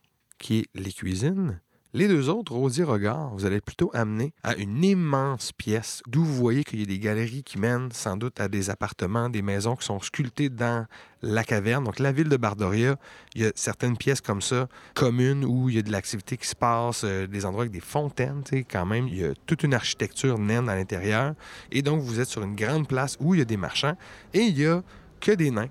[0.44, 1.58] qui est les cuisines.
[1.94, 6.34] Les deux autres, Rosier Regard, vous allez plutôt amener à une immense pièce d'où vous
[6.34, 9.74] voyez qu'il y a des galeries qui mènent sans doute à des appartements, des maisons
[9.74, 10.86] qui sont sculptées dans
[11.22, 11.84] la caverne.
[11.84, 12.96] Donc, la ville de Bardoria,
[13.34, 16.46] il y a certaines pièces comme ça, communes, où il y a de l'activité qui
[16.46, 19.08] se passe, euh, des endroits avec des fontaines, quand même.
[19.08, 21.32] Il y a toute une architecture naine à l'intérieur.
[21.72, 23.96] Et donc, vous êtes sur une grande place où il y a des marchands
[24.34, 24.82] et il y a
[25.20, 25.70] que des nains.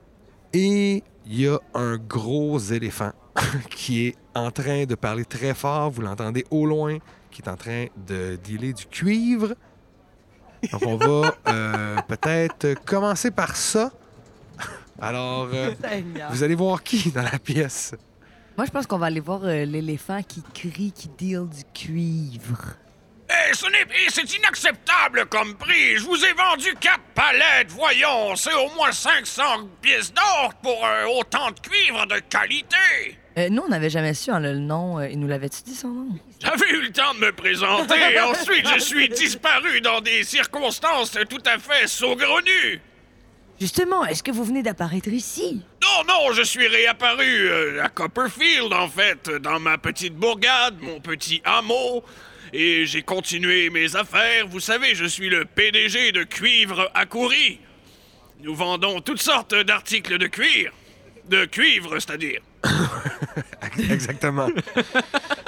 [0.52, 3.12] Et il y a un gros éléphant
[3.70, 6.98] qui est en train de parler très fort, vous l'entendez au loin,
[7.32, 9.54] qui est en train de dealer du cuivre.
[10.72, 13.92] Donc on va euh, peut-être commencer par ça.
[15.02, 15.74] Alors, euh,
[16.30, 17.96] vous allez voir qui dans la pièce.
[18.56, 22.76] Moi, je pense qu'on va aller voir euh, l'éléphant qui crie, qui deal du cuivre.
[23.54, 23.86] Ce n'est...
[24.06, 25.98] eh, c'est inacceptable comme prix.
[25.98, 27.72] Je vous ai vendu quatre palettes.
[27.72, 29.44] Voyons, c'est au moins 500
[29.82, 33.18] pièces d'or pour euh, autant de cuivre de qualité.
[33.38, 35.00] Euh, nous, on n'avait jamais su hein, le nom.
[35.00, 36.08] euh, il nous l'avait-tu dit son nom?
[36.40, 38.20] J'avais eu le temps de me présenter.
[38.24, 42.80] Ensuite, je suis disparu dans des circonstances tout à fait saugrenues.
[43.60, 45.62] Justement, est-ce que vous venez d'apparaître ici?
[45.82, 51.00] Non, non, je suis réapparu euh, à Copperfield, en fait, dans ma petite bourgade, mon
[51.00, 52.04] petit hameau.
[52.52, 54.48] Et j'ai continué mes affaires.
[54.48, 57.60] Vous savez, je suis le PDG de Cuivre à Coury.
[58.42, 60.72] Nous vendons toutes sortes d'articles de cuir.
[61.30, 62.42] De cuivre, c'est-à-dire.
[63.78, 64.48] Exactement.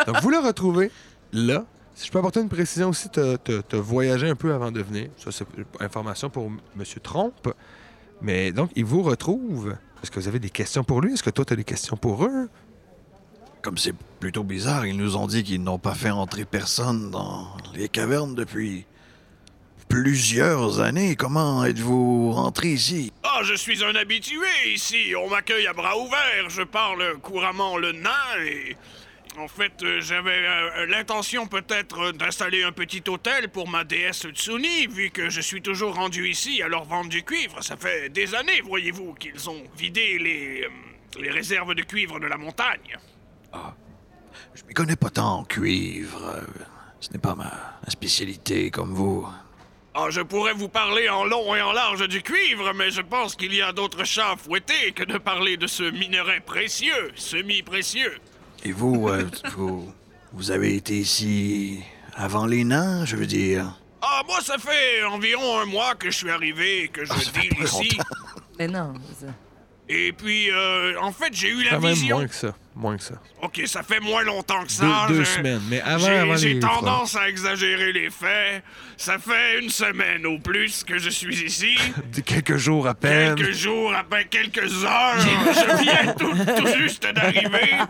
[0.08, 0.92] Donc vous le retrouvez
[1.32, 1.66] là.
[1.96, 5.10] Si je peux apporter une précision aussi, tu as voyagé un peu avant de venir.
[5.18, 5.46] Ça, c'est
[5.80, 6.84] information pour M.
[7.02, 7.54] Trompe.
[8.22, 9.76] Mais donc, il vous retrouve.
[10.04, 11.14] Est-ce que vous avez des questions pour lui?
[11.14, 12.50] Est-ce que toi, tu as des questions pour eux?
[13.62, 17.48] Comme c'est plutôt bizarre, ils nous ont dit qu'ils n'ont pas fait entrer personne dans
[17.74, 18.86] les cavernes depuis
[19.88, 21.16] plusieurs années.
[21.16, 23.12] Comment êtes-vous rentré ici?
[23.24, 25.14] Ah, je suis un habitué ici.
[25.16, 26.50] On m'accueille à bras ouverts.
[26.50, 28.12] Je parle couramment le nain
[28.46, 28.76] et.
[29.38, 34.88] En fait, euh, j'avais euh, l'intention peut-être d'installer un petit hôtel pour ma déesse Tsuni,
[34.88, 37.62] vu que je suis toujours rendu ici à leur vendre du cuivre.
[37.62, 40.70] Ça fait des années, voyez-vous, qu'ils ont vidé les, euh,
[41.20, 42.98] les réserves de cuivre de la montagne.
[44.54, 46.42] Je m'y connais pas tant en cuivre.
[47.02, 47.44] Ce n'est pas ma,
[47.84, 49.28] ma spécialité comme vous.
[49.98, 53.36] Ah, je pourrais vous parler en long et en large du cuivre, mais je pense
[53.36, 58.18] qu'il y a d'autres chats à fouetter que de parler de ce minerai précieux, semi-précieux.
[58.66, 59.94] Et vous, euh, vous,
[60.34, 61.80] vous avez été ici
[62.14, 63.80] avant les nains, je veux dire.
[64.02, 67.64] Ah, moi, ça fait environ un mois que je suis arrivé, que je Ah, deal
[67.64, 67.98] ici.
[68.60, 68.94] Mais non.
[69.18, 69.28] ça.
[69.88, 72.18] Et puis, euh, en fait, j'ai eu la Quand même vision.
[72.18, 72.54] moins que ça.
[72.78, 73.16] Moins que ça.
[73.42, 75.06] Ok, ça fait moins longtemps que Deux, ça.
[75.08, 75.62] deux je- semaines.
[75.70, 78.64] Mais avant, avant j'ai tendance à exagérer les faits.
[78.98, 81.78] Ça fait une semaine au plus que je suis ici.
[82.26, 83.36] Quelques jours à peine.
[83.36, 85.16] Quelques jours, à peine quelques heures.
[85.20, 87.78] je viens tout, tout juste d'arriver.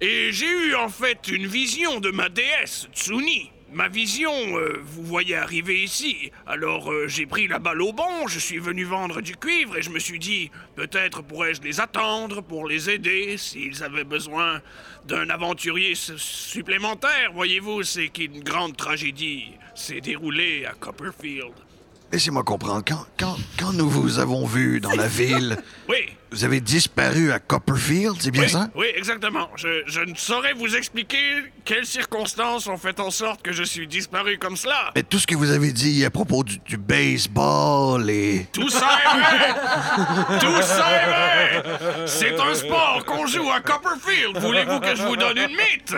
[0.00, 3.50] Et j'ai eu en fait une vision de ma déesse, Tsuni.
[3.74, 6.30] Ma vision, euh, vous voyez arriver ici.
[6.46, 9.82] Alors euh, j'ai pris la balle au bon, je suis venu vendre du cuivre et
[9.82, 14.60] je me suis dit, peut-être pourrais-je les attendre pour les aider s'ils avaient besoin
[15.08, 17.32] d'un aventurier supplémentaire.
[17.34, 21.52] Voyez-vous, c'est qu'une grande tragédie s'est déroulée à Copperfield.
[22.12, 25.56] Laissez-moi comprendre, quand, quand, quand nous vous avons vu dans la ville,
[25.88, 28.68] Oui, vous avez disparu à Copperfield, c'est bien oui, ça?
[28.74, 29.48] oui, exactement.
[29.56, 33.86] Je, je ne saurais vous expliquer quelles circonstances ont fait en sorte que je suis
[33.86, 34.90] disparu comme cela.
[34.96, 38.48] Mais tout ce que vous avez dit à propos du, du baseball et...
[38.52, 40.38] Tout ça est vrai!
[40.40, 42.06] Tout ça est vrai!
[42.06, 44.36] C'est un sport qu'on joue à Copperfield.
[44.38, 45.94] Voulez-vous que je vous donne une mythe?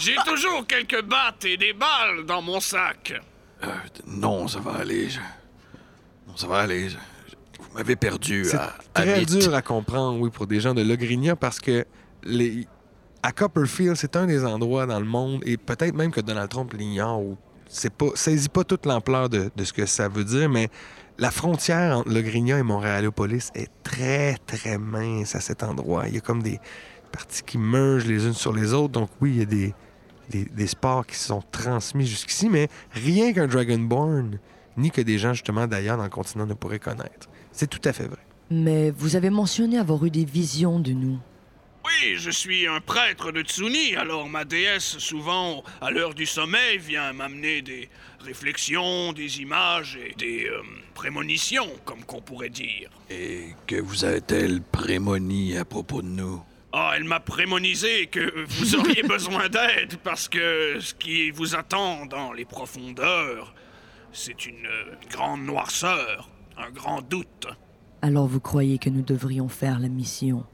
[0.00, 3.14] J'ai toujours quelques battes et des balles dans mon sac.
[3.64, 3.68] Euh,
[4.06, 5.08] non, ça va aller.
[5.08, 5.18] je-
[6.28, 6.90] Non, ça va aller.
[6.90, 6.98] je- je-
[7.58, 10.82] Vous m'avez perdu C'est à, à très dur à comprendre, oui, pour des gens de
[10.82, 11.84] Logrinia parce que
[12.22, 12.66] les...
[13.22, 16.72] à Copperfield, c'est un des endroits dans le monde, et peut-être même que Donald Trump
[16.72, 17.36] l'ignore, où
[17.68, 20.68] c'est pas, saisit pas toute l'ampleur de, de ce que ça veut dire, mais
[21.18, 26.08] la frontière entre le Grignon et Montréalopolis est très, très mince à cet endroit.
[26.08, 26.60] Il y a comme des
[27.10, 28.92] parties qui mergent les unes sur les autres.
[28.92, 29.74] Donc oui, il y a des,
[30.28, 34.38] des, des sports qui se sont transmis jusqu'ici, mais rien qu'un Dragonborn,
[34.76, 37.28] ni que des gens justement d'ailleurs dans le continent ne pourraient connaître.
[37.56, 38.18] C'est tout à fait vrai.
[38.50, 41.18] Mais vous avez mentionné avoir eu des visions de nous.
[41.86, 46.76] Oui, je suis un prêtre de Tsuni, alors ma déesse, souvent, à l'heure du sommeil,
[46.76, 47.88] vient m'amener des
[48.20, 50.60] réflexions, des images et des euh,
[50.94, 52.90] prémonitions, comme qu'on pourrait dire.
[53.08, 56.42] Et que vous a-t-elle prémoni à propos de nous?
[56.74, 62.04] Ah, elle m'a prémonisé que vous auriez besoin d'aide parce que ce qui vous attend
[62.04, 63.54] dans les profondeurs,
[64.12, 67.46] c'est une euh, grande noirceur, un grand doute.
[68.02, 70.44] Alors vous croyez que nous devrions faire la mission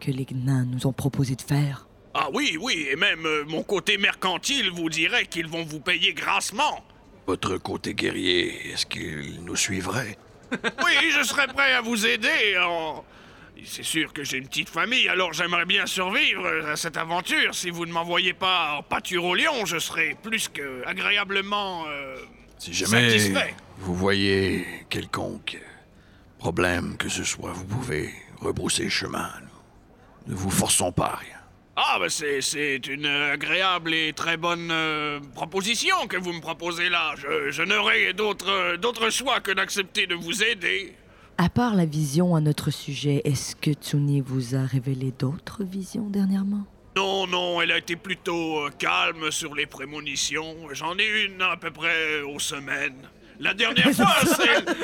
[0.00, 1.86] que les nains nous ont proposé de faire?
[2.14, 6.14] Ah oui, oui, et même euh, mon côté mercantile vous dirait qu'ils vont vous payer
[6.14, 6.82] grassement.
[7.26, 10.16] Votre côté guerrier, est-ce qu'il nous suivrait?
[10.52, 12.56] Oui, je serais prêt à vous aider.
[12.62, 13.04] en-
[13.64, 17.54] C'est sûr que j'ai une petite famille, alors j'aimerais bien survivre à cette aventure.
[17.54, 22.16] Si vous ne m'envoyez pas en pâture au lion, je serais plus que agréablement euh,
[22.58, 23.54] Si jamais satisfait.
[23.78, 25.58] Vous voyez quelconque
[26.38, 28.10] problème que ce soit, vous pouvez
[28.40, 29.30] rebrousser chemin.
[30.26, 31.36] Nous ne vous forçons pas à rien.
[31.76, 36.88] Ah, bah c'est, c'est une agréable et très bonne euh, proposition que vous me proposez
[36.88, 37.14] là.
[37.16, 40.94] Je, je n'aurai d'autre, d'autre choix que d'accepter de vous aider.
[41.36, 46.08] À part la vision à notre sujet, est-ce que Tsuni vous a révélé d'autres visions
[46.08, 46.64] dernièrement?
[46.96, 50.56] Non, non, elle a été plutôt euh, calme sur les prémonitions.
[50.72, 53.06] J'en ai une à peu près aux semaines.
[53.40, 54.14] La dernière fois,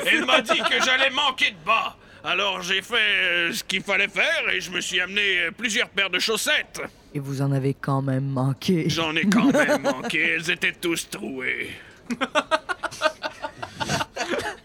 [0.05, 1.95] elle m'a dit que j'allais manquer de bas.
[2.23, 5.89] Alors j'ai fait euh, ce qu'il fallait faire et je me suis amené euh, plusieurs
[5.89, 6.81] paires de chaussettes.
[7.13, 8.85] Et vous en avez quand même manqué.
[8.87, 11.71] J'en ai quand même manqué, elles étaient tous trouées.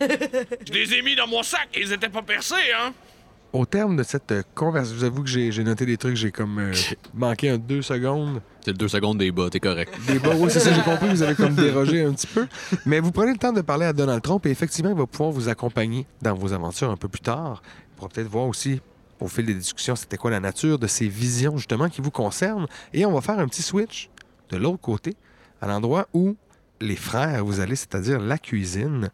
[0.01, 2.93] je les ai mis dans mon sac, ils étaient pas percés, hein.
[3.55, 6.17] Au terme de cette euh, conversation, je vous avoue que j'ai j'ai noté des trucs,
[6.17, 6.73] j'ai comme euh,
[7.15, 8.43] manqué un deux secondes.
[8.63, 9.95] C'est le deux secondes des bas, t'es correct.
[10.07, 12.47] Des bas, oui, c'est ça, j'ai compris, vous avez comme dérogé un petit peu.
[12.85, 15.31] Mais vous prenez le temps de parler à Donald Trump et effectivement, il va pouvoir
[15.31, 17.63] vous accompagner dans vos aventures un peu plus tard.
[17.93, 18.83] Il pourra peut-être voir aussi,
[19.19, 22.67] au fil des discussions, c'était quoi la nature de ces visions justement qui vous concernent.
[22.93, 24.11] Et on va faire un petit switch
[24.51, 25.17] de l'autre côté,
[25.63, 26.37] à l'endroit où
[26.81, 29.11] les frères, vous allez, c'est-à-dire la cuisine.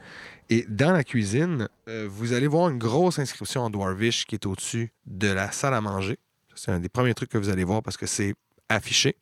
[0.51, 4.47] Et dans la cuisine, euh, vous allez voir une grosse inscription en Dwarvish qui est
[4.47, 6.19] au-dessus de la salle à manger.
[6.55, 8.35] C'est un des premiers trucs que vous allez voir parce que c'est
[8.69, 9.17] affiché.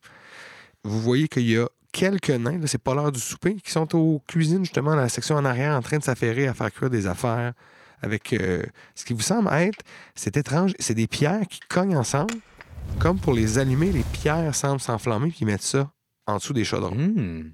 [0.85, 3.95] Vous voyez qu'il y a quelques nains, là, c'est pas l'heure du souper, qui sont
[3.95, 6.91] aux cuisines, justement, dans la section en arrière, en train de s'affairer à faire cuire
[6.91, 7.53] des affaires
[8.03, 12.35] avec euh, ce qui vous semble être, c'est étrange, c'est des pierres qui cognent ensemble.
[12.99, 15.91] Comme pour les allumer, les pierres semblent s'enflammer puis ils mettent ça
[16.27, 16.95] en dessous des chaudrons.
[16.95, 17.53] Hmm.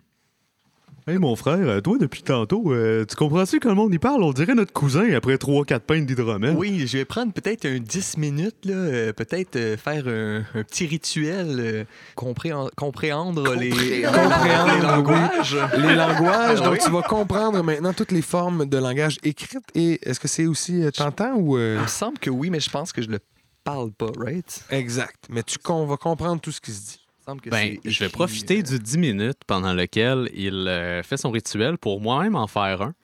[1.09, 4.23] Hey, mon frère, euh, toi, depuis tantôt, euh, tu comprends-tu quand le monde y parle?
[4.23, 6.55] On dirait notre cousin après 3-4 pintes d'hydromel.
[6.55, 10.63] Oui, je vais prendre peut-être un 10 minutes, là, euh, peut-être euh, faire un, un
[10.65, 15.57] petit rituel, euh, compréhen- compréhendre les, Compréhendre, les langages.
[15.79, 16.79] Les langages, donc Oui.
[16.85, 19.65] tu vas comprendre maintenant toutes les formes de langage écrites.
[19.75, 21.57] Et est-ce que c'est aussi euh, tentant ou...
[21.57, 23.21] euh, Il me semble que oui, mais je pense que je le
[23.65, 24.63] parle pas, right?
[24.71, 25.25] Exact.
[25.31, 27.01] Mais tu con- vas comprendre tout ce qui se dit.
[27.29, 31.03] Semble que Ben, c'est je vais profiter euh, du 10 minutes pendant lequel il euh,
[31.03, 32.95] fait son rituel pour moi-même en faire un,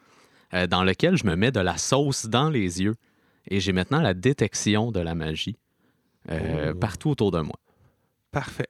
[0.54, 2.94] euh, dans lequel je me mets de la sauce dans les yeux.
[3.50, 5.58] Et j'ai maintenant la détection de la magie
[6.30, 6.78] euh, Oh.
[6.78, 7.56] partout autour de moi.
[8.30, 8.68] Parfait.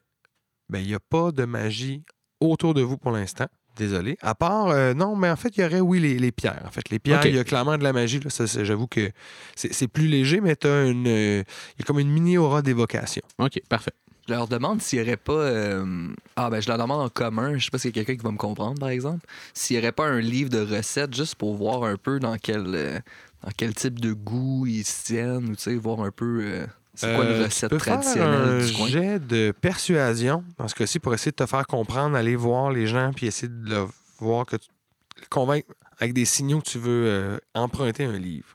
[0.69, 2.03] Ben, il n'y a pas de magie
[2.41, 3.47] autour de vous pour l'instant.
[3.77, 4.17] Désolé.
[4.23, 6.63] À part, euh, non, mais en fait, il y aurait, oui, les, les pierres.
[6.67, 8.19] En fait, les pierres, il y a clairement de la magie.
[8.19, 8.31] Là.
[8.31, 9.11] Ça, c'est- J'avoue que
[9.55, 11.07] c'est plus léger, mais tu as une.
[11.07, 11.43] euh,
[11.77, 13.23] Il y a comme une mini-aura d'évocation.
[13.39, 13.93] OK, parfait.
[14.27, 15.33] Je leur demande s'il n'y aurait pas.
[15.33, 17.59] euh, Ah, ben, je leur demande en commun.
[17.59, 19.27] Je sais pas s'il y a quelqu'un qui va me comprendre, par exemple.
[19.53, 22.65] S'il n'y aurait pas un livre de recettes juste pour voir un peu dans quel,
[22.69, 22.99] euh,
[23.43, 26.41] dans quel type de goût ils se tiennent, ou tu sais, voir un peu.
[26.43, 28.87] euh, c'est quoi une tu recette peux faire traditionnelle un du coin.
[28.89, 32.87] jet de persuasion, dans ce cas-ci, pour essayer de te faire comprendre, aller voir les
[32.87, 33.87] gens, puis essayer de le
[34.21, 34.69] voir que tu
[35.29, 38.54] convaincre avec des signaux que tu veux emprunter un livre.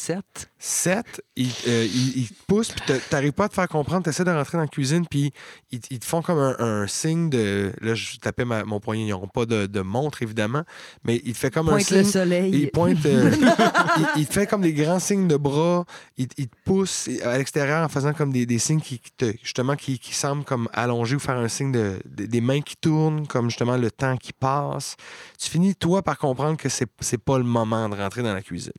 [0.00, 0.50] 7.
[0.58, 4.02] 7, ils, euh, ils- ils te poussent, puis t'a- t'arrives pas à te faire comprendre,
[4.04, 5.32] t'essaies de rentrer dans la cuisine, puis
[5.70, 7.72] ils, ils te font comme un, un signe de...
[7.80, 10.64] Là, je tapais ma- mon poignet, ils n'auront pas de, de montre, évidemment,
[11.04, 12.12] mais il te fait comme un Pointe le signe...
[12.12, 12.50] soleil.
[12.54, 13.30] Il pointe, euh,
[14.16, 15.84] il, te fait comme des grands signes de bras.
[16.16, 19.76] Il, te pousse à l'extérieur en faisant comme des, des signes qui, qui te, justement
[19.76, 23.26] qui, qui semblent comme allongés ou faire un signe de, de- des mains qui tournent,
[23.26, 24.96] comme justement le temps qui passe.
[25.38, 28.42] Tu finis toi par comprendre que c'est c'est pas le moment de rentrer dans la
[28.42, 28.72] cuisine.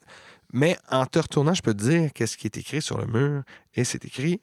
[0.54, 3.44] Mais en te retournant, je peux te dire qu'est-ce qui est écrit sur le mur
[3.74, 4.42] et c'est écrit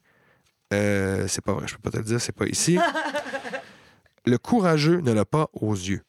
[0.73, 2.79] Euh, c'est pas vrai, je peux pas te le dire, c'est pas ici.
[4.27, 6.03] Le courageux ne l'a pas aux yeux.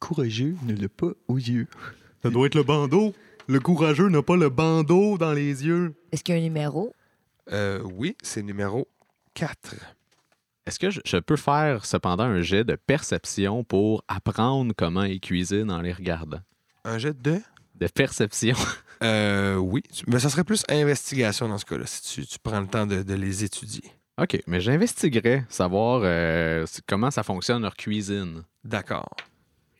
[0.00, 1.68] Courageux ne l'a pas aux yeux.
[2.22, 3.14] Ça doit être le bandeau.
[3.46, 5.94] Le courageux n'a pas le bandeau dans les yeux.
[6.10, 6.92] Est-ce qu'il y a un numéro?
[7.52, 8.88] Euh, oui, c'est numéro
[9.34, 9.76] 4.
[10.66, 15.20] Est-ce que je, je peux faire cependant un jet de perception pour apprendre comment ils
[15.20, 16.40] cuisinent en les regardant?
[16.84, 17.40] Un jet de?
[17.78, 18.56] De perception.
[19.00, 22.66] Euh, oui, mais ça serait plus investigation dans ce cas-là, si tu, tu prends le
[22.66, 23.84] temps de, de les étudier.
[24.20, 28.42] OK, mais j'investiguerais, savoir euh, comment ça fonctionne leur cuisine.
[28.64, 29.14] D'accord.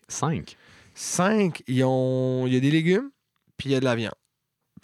[0.07, 0.55] Cinq.
[0.95, 2.47] 5, ils ont...
[2.47, 3.09] il y a des légumes,
[3.57, 4.13] puis il y a de la viande.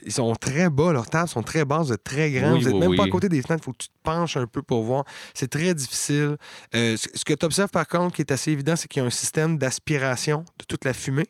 [0.04, 2.54] Ils sont très bas, leurs tables sont très basses, vous êtes très grands.
[2.54, 4.00] Oui, vous êtes oui, même pas à côté des fenêtres, il faut que tu te
[4.04, 5.06] penches un peu pour voir.
[5.34, 6.36] C'est très difficile.
[6.76, 9.04] Euh, ce ce que tu observes par contre, qui est assez évident, c'est qu'il y
[9.04, 11.28] a un système d'aspiration de toute la fumée.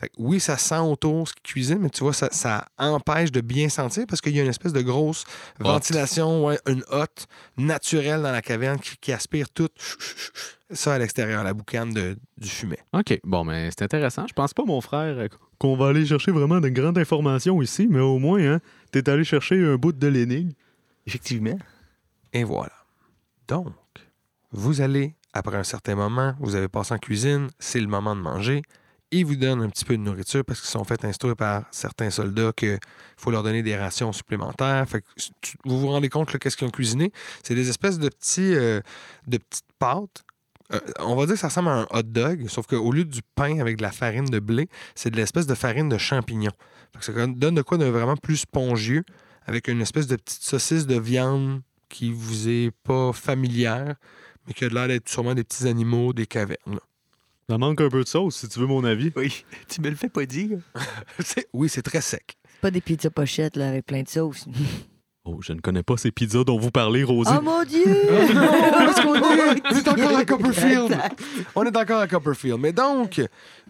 [0.00, 3.30] Fait que oui, ça sent autour ce qu'ils cuisinent, mais tu vois, ça, ça empêche
[3.30, 5.24] de bien sentir parce qu'il y a une espèce de grosse
[5.60, 7.26] ventilation, ouais, une hotte
[7.56, 9.68] naturelle dans la caverne qui, qui aspire tout
[10.70, 12.78] ça à l'extérieur, la boucane de- du fumet.
[12.92, 14.26] OK, bon, mais c'est intéressant.
[14.26, 15.16] Je pense pas, mon frère.
[15.18, 15.28] euh,
[15.58, 19.22] Qu'on va aller chercher vraiment de grandes informations ici, mais au moins, hein, t'es allé
[19.22, 20.50] chercher un bout de l'énigme.
[21.06, 21.56] Effectivement.
[22.32, 22.72] Et voilà.
[23.46, 23.68] Donc,
[24.50, 28.20] vous allez, après un certain moment, vous avez passé en cuisine, c'est le moment de
[28.20, 28.62] manger.
[29.14, 32.10] Ils vous donnent un petit peu de nourriture parce qu'ils sont fait instruire par certains
[32.10, 32.80] soldats qu'il
[33.16, 34.86] faut leur donner des rations supplémentaires.
[35.64, 37.12] Vous vous rendez compte que qu'est-ce qu'ils ont cuisiné?
[37.44, 38.80] C'est des espèces de petits euh,
[39.30, 40.24] petites pâtes.
[40.72, 43.20] Euh, on va dire que ça ressemble à un hot dog, sauf qu'au lieu du
[43.36, 46.50] pain avec de la farine de blé, c'est de l'espèce de farine de champignon.
[46.98, 49.04] Ça donne de quoi de vraiment plus spongieux,
[49.46, 53.94] avec une espèce de petite saucisse de viande qui vous est pas familière,
[54.48, 56.80] mais qui a l'air d'être sûrement des petits animaux des cavernes.
[57.48, 59.12] Ça manque un peu de sauce, si tu veux mon avis.
[59.16, 59.44] Oui.
[59.68, 60.58] Tu me le fais pas dire.
[61.20, 62.36] C'est- oui, c'est très sec.
[62.50, 64.46] C'est pas des pizzas pochettes là, avec plein de sauce.
[65.26, 67.30] Oh, je ne connais pas ces pizzas dont vous parlez, Rosie.
[67.34, 67.82] oh mon Dieu!
[69.06, 70.98] On est encore à Copperfield.
[71.54, 72.58] On est encore à Copperfield.
[72.60, 73.22] Mais donc,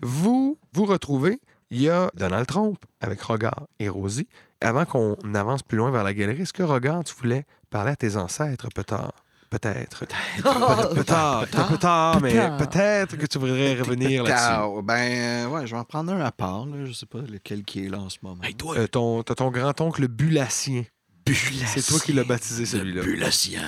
[0.03, 1.39] vous vous retrouvez.
[1.71, 4.27] Il y a Donald Trump avec Rogard et Rosie.
[4.61, 7.97] Avant qu'on avance plus loin vers la galerie, est-ce que Rogard, tu voulais parler à
[7.97, 9.13] tes ancêtres peut-être?
[9.59, 10.05] Peut-être.
[10.07, 13.17] Peut-être, peut-être, peut-être, mais Peut-être.
[13.17, 14.45] que tu voudrais revenir là-dessus.
[14.47, 16.67] Tao, Ben, euh, ouais, je vais en prendre un à part.
[16.67, 16.85] Là.
[16.87, 18.43] Je sais pas lequel qui est là en ce moment.
[18.43, 20.85] Hey, toi, Euh, ton, t'as ton grand-oncle Bulatien.
[21.25, 21.67] Bulatien.
[21.69, 23.03] C'est toi qui l'as baptisé, celui-là.
[23.03, 23.63] Le Bulatien.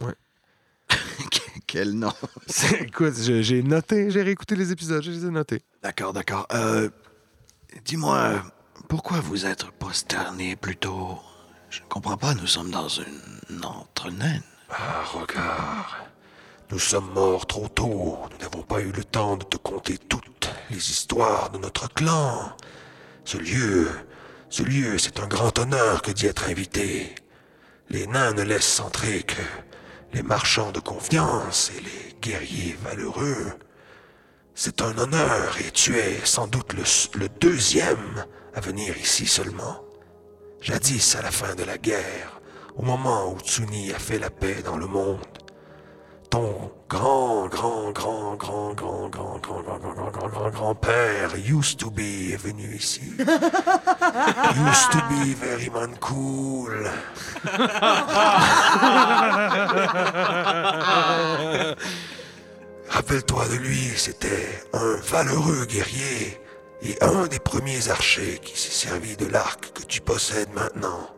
[0.00, 0.14] Ouais.
[1.66, 2.12] Quel nom.
[2.80, 5.62] Écoute, je- j'ai noté, j'ai réécouté les épisodes, je les ai notés.
[5.82, 6.46] D'accord, d'accord.
[6.52, 6.88] Euh,
[7.84, 8.42] Dis-moi,
[8.88, 11.18] pourquoi vous êtes prosterné plutôt?
[11.70, 14.42] Je ne comprends pas, nous sommes dans une entre-naine.
[14.70, 16.08] Ah, regarde.
[16.70, 18.18] Nous sommes morts trop tôt.
[18.30, 22.52] Nous n'avons pas eu le temps de te conter toutes les histoires de notre clan.
[23.24, 23.88] Ce lieu,
[24.48, 27.14] ce lieu, c'est un grand honneur que d'y être invité.
[27.90, 29.42] Les nains ne laissent entrer que
[30.12, 33.52] les marchands de confiance et les guerriers valeureux.
[34.54, 38.24] C'est un honneur et tu es sans doute le, deuxième
[38.54, 39.84] à venir ici seulement.
[40.60, 42.33] Jadis, à la fin de la guerre,
[42.76, 45.18] au moment où Tsuni a fait la paix dans le monde,
[46.30, 51.78] ton grand, grand, grand, grand, grand, grand, grand, grand, grand, grand, grand, grand, grand-père used
[51.78, 53.02] to be est venu ici.
[53.18, 56.90] used to be very man cool.
[62.88, 66.40] Rappelle-toi de lui, c'était un valeureux guerrier
[66.82, 71.13] et un des premiers archers qui s'est servi de l'arc que tu possèdes maintenant.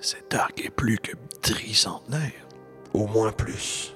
[0.00, 2.32] Cet arc est plus que tricentenaire.
[2.94, 3.94] Au moins plus.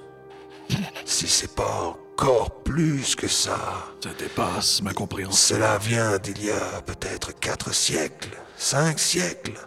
[1.05, 3.57] Si c'est pas encore plus que ça,
[4.03, 5.55] Ça dépasse ma compréhension.
[5.55, 9.59] cela vient d'il y a peut-être quatre siècles, cinq siècles.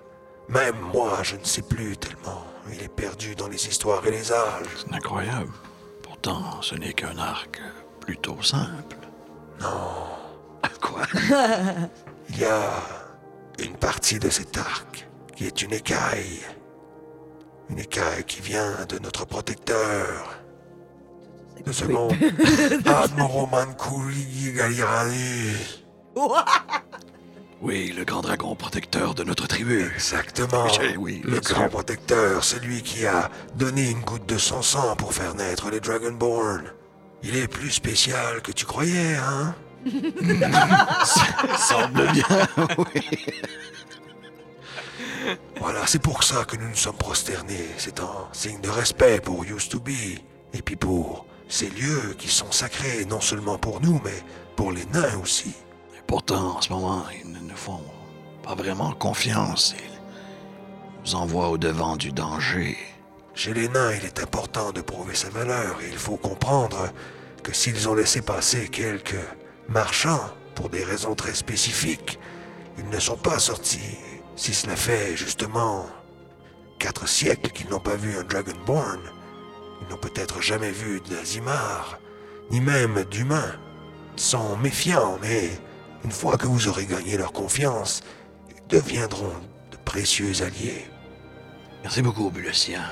[0.48, 2.44] Même moi, je ne sais plus tellement.
[2.72, 4.66] Il est perdu dans les histoires et les âges.
[4.78, 5.52] C'est incroyable.
[6.02, 7.60] Pourtant, ce n'est qu'un arc
[8.00, 8.96] plutôt simple.
[9.60, 10.06] Non,
[10.80, 11.02] Quoi?
[12.30, 12.70] Il y a
[13.58, 15.07] une partie de cet arc
[15.38, 16.40] qui est une écaille.
[17.70, 20.36] Une écaille qui vient de notre protecteur.
[21.64, 22.12] De ce monde.
[22.84, 25.52] Admoroman Kuli Galirani.
[27.62, 29.88] Oui, le grand dragon protecteur de notre tribu.
[29.94, 30.66] Exactement.
[30.80, 31.70] Oui, oui, le grand sûr.
[31.70, 36.64] protecteur, celui qui a donné une goutte de son sang pour faire naître les Dragonborn.
[37.22, 39.54] Il est plus spécial que tu croyais, hein?
[41.56, 43.02] Semble bien, oui.
[45.60, 47.68] Voilà, c'est pour ça que nous nous sommes prosternés.
[47.76, 50.20] C'est un signe de respect pour Used to Be.
[50.54, 54.22] Et puis pour ces lieux qui sont sacrés, non seulement pour nous, mais
[54.56, 55.54] pour les nains aussi.
[55.96, 57.82] Et pourtant, en ce moment, ils ne nous font
[58.42, 59.74] pas vraiment confiance.
[59.78, 62.76] Ils nous envoient au devant du danger.
[63.34, 66.90] Chez les nains, il est important de prouver sa valeur et il faut comprendre
[67.42, 69.14] que s'ils ont laissé passer quelques
[69.68, 72.18] marchands pour des raisons très spécifiques,
[72.78, 73.96] ils ne sont pas sortis.
[74.38, 75.84] Si cela fait justement
[76.78, 79.00] quatre siècles qu'ils n'ont pas vu un Dragonborn,
[79.82, 81.98] ils n'ont peut-être jamais vu de Zimar,
[82.52, 83.56] ni même d'humains.
[84.16, 85.50] Ils sont méfiants, mais
[86.04, 88.02] une fois que vous aurez gagné leur confiance,
[88.48, 89.34] ils deviendront
[89.72, 90.86] de précieux alliés.
[91.82, 92.84] Merci beaucoup, Bulacien.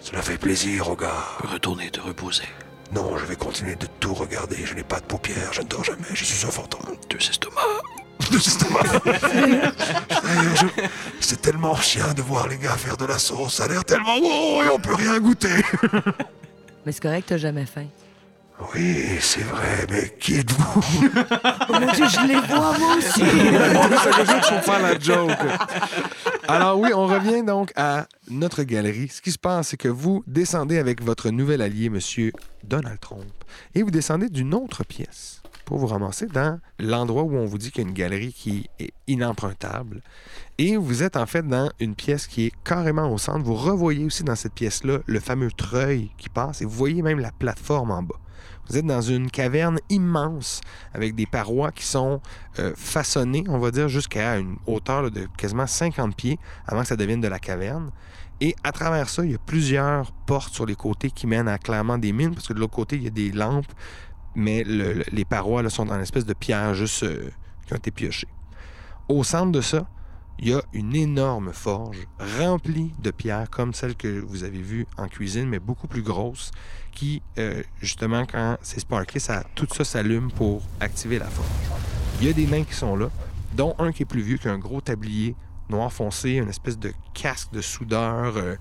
[0.00, 1.24] Cela fait plaisir, au gars.
[1.50, 2.48] Retournez te reposer.
[2.92, 4.66] Non, je vais continuer de tout regarder.
[4.66, 6.94] Je n'ai pas de paupières, je ne dors jamais, je suis un fantôme.
[7.08, 8.03] Deux estomacs.
[11.20, 13.54] C'est tellement chiant de voir les gars faire de la sauce.
[13.54, 15.62] Ça a l'air tellement bon et on peut rien goûter.
[16.86, 17.86] Mais c'est correct, t'as jamais faim.
[18.72, 20.80] Oui, c'est vrai, mais qui êtes-vous?
[21.68, 23.20] Oh mon Dieu, je les vois, moi aussi!
[23.20, 25.32] C'est juste pour faire la joke.
[26.46, 29.08] Alors oui, on revient donc à notre galerie.
[29.08, 33.24] Ce qui se passe, c'est que vous descendez avec votre nouvel allié, Monsieur Donald Trump,
[33.74, 37.70] et vous descendez d'une autre pièce pour vous ramasser dans l'endroit où on vous dit
[37.70, 40.02] qu'il y a une galerie qui est inempruntable.
[40.58, 43.44] Et vous êtes en fait dans une pièce qui est carrément au centre.
[43.44, 47.18] Vous revoyez aussi dans cette pièce-là le fameux treuil qui passe et vous voyez même
[47.18, 48.20] la plateforme en bas.
[48.68, 50.60] Vous êtes dans une caverne immense
[50.94, 52.20] avec des parois qui sont
[52.58, 56.96] euh, façonnées, on va dire, jusqu'à une hauteur de quasiment 50 pieds avant que ça
[56.96, 57.90] devienne de la caverne.
[58.40, 61.58] Et à travers ça, il y a plusieurs portes sur les côtés qui mènent à
[61.58, 63.70] clairement des mines, parce que de l'autre côté, il y a des lampes,
[64.34, 67.30] mais le- le- les parois là, sont dans une espèce de pierre juste euh,
[67.66, 68.28] qui ont été piochées.
[69.08, 69.86] Au centre de ça,
[70.38, 71.98] il y a une énorme forge
[72.40, 76.50] remplie de pierres comme celle que vous avez vue en cuisine, mais beaucoup plus grosse,
[76.92, 81.46] qui, euh, justement, quand c'est sparklé, ça, tout ça s'allume pour activer la forge.
[82.20, 83.10] Il y a des nains qui sont là,
[83.54, 85.36] dont un qui est plus vieux, qui a un gros tablier
[85.70, 88.56] noir foncé, une espèce de casque de soudeur, euh,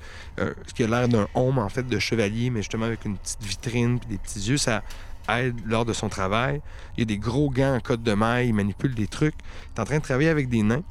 [0.68, 3.42] ce qui a l'air d'un homme, en fait, de chevalier, mais justement avec une petite
[3.44, 4.58] vitrine puis des petits yeux.
[4.58, 4.84] Ça
[5.30, 6.62] aide lors de son travail.
[6.98, 9.36] Il a des gros gants en côte de maille, il manipule des trucs.
[9.36, 10.84] Il est en train de travailler avec des nains.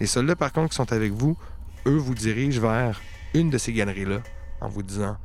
[0.00, 1.36] Les soldats, par contre, qui sont avec vous,
[1.86, 3.00] eux vous dirigent vers
[3.34, 4.20] une de ces galeries-là
[4.60, 5.16] en vous disant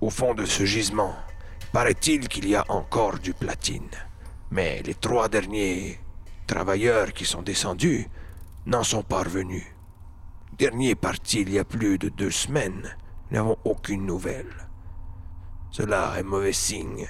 [0.00, 1.14] Au fond de ce gisement,
[1.72, 3.90] paraît-il qu'il y a encore du platine.
[4.50, 6.00] Mais les trois derniers
[6.46, 8.08] travailleurs qui sont descendus
[8.66, 9.66] n'en sont pas revenus.
[10.58, 12.96] Dernier parti il y a plus de deux semaines.
[13.30, 14.68] Nous n'avons aucune nouvelle.
[15.70, 17.06] Cela est mauvais signe.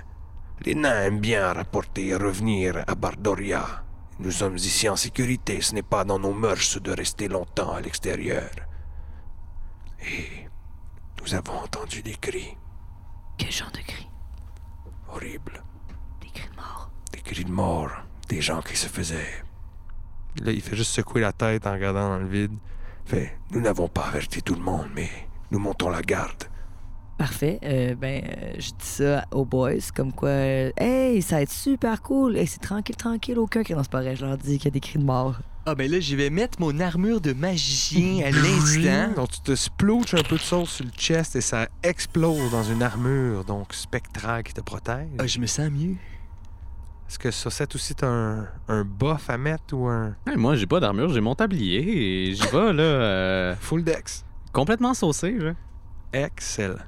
[0.67, 3.85] Les nains aiment bien rapporter et revenir à Bardoria.
[4.19, 5.61] Nous sommes ici en sécurité.
[5.63, 8.51] Ce n'est pas dans nos mœurs de rester longtemps à l'extérieur.
[10.03, 10.47] Et
[11.21, 12.57] nous avons entendu des cris
[13.39, 14.07] Quel genre de cri?
[15.09, 15.63] horribles.
[16.21, 16.91] Des cris de mort.
[17.13, 17.91] Des cris de mort.
[18.29, 19.45] Des gens qui se faisaient.
[20.43, 22.57] Là, il fait juste secouer la tête en regardant dans le vide.
[23.07, 25.09] Fait, nous n'avons pas averti tout le monde, mais
[25.51, 26.45] nous montons la garde.
[27.21, 27.59] Parfait.
[27.65, 31.53] Euh, ben, euh, je dis ça aux boys, comme quoi, euh, hey, ça va être
[31.53, 32.35] super cool.
[32.39, 33.75] Hey, c'est tranquille, tranquille, aucun qui.
[33.77, 35.37] C'est pas vrai, je leur dis qu'il y a des cris de mort.
[35.67, 39.13] Ah ben là, je vais mettre mon armure de magicien à l'instant.
[39.17, 42.63] Donc, tu te splouches un peu de sauce sur le chest et ça explose dans
[42.63, 45.11] une armure, donc spectrale, qui te protège.
[45.19, 45.97] Ah, je me sens mieux.
[47.07, 50.57] Est-ce que sur cette aussi, t'as un, un buff à mettre ou un Hey, moi,
[50.57, 54.25] j'ai pas d'armure, j'ai mon tablier et j'y vais, là, euh, full dex?
[54.55, 55.53] complètement saucé, là.
[56.15, 56.79] Excellent.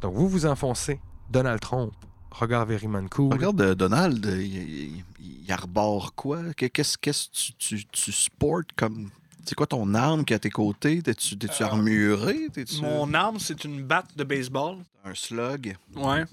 [0.00, 1.00] Donc, vous vous enfoncez.
[1.30, 1.92] Donald Trump,
[2.30, 3.32] regard Veryman cool.
[3.32, 5.04] Regarde, euh, Donald, euh, il, il-
[5.44, 6.38] il arbore quoi?
[6.56, 9.10] Que- Qu'est-ce que tu, tu, tu sportes comme.
[9.44, 11.02] C'est quoi ton arme qui est à tes côtés?
[11.02, 12.48] T'es-tu Euh, armuré?
[12.82, 14.76] Mon arme, c'est une batte de baseball.
[15.04, 15.76] un slug?
[15.96, 16.24] Ouais.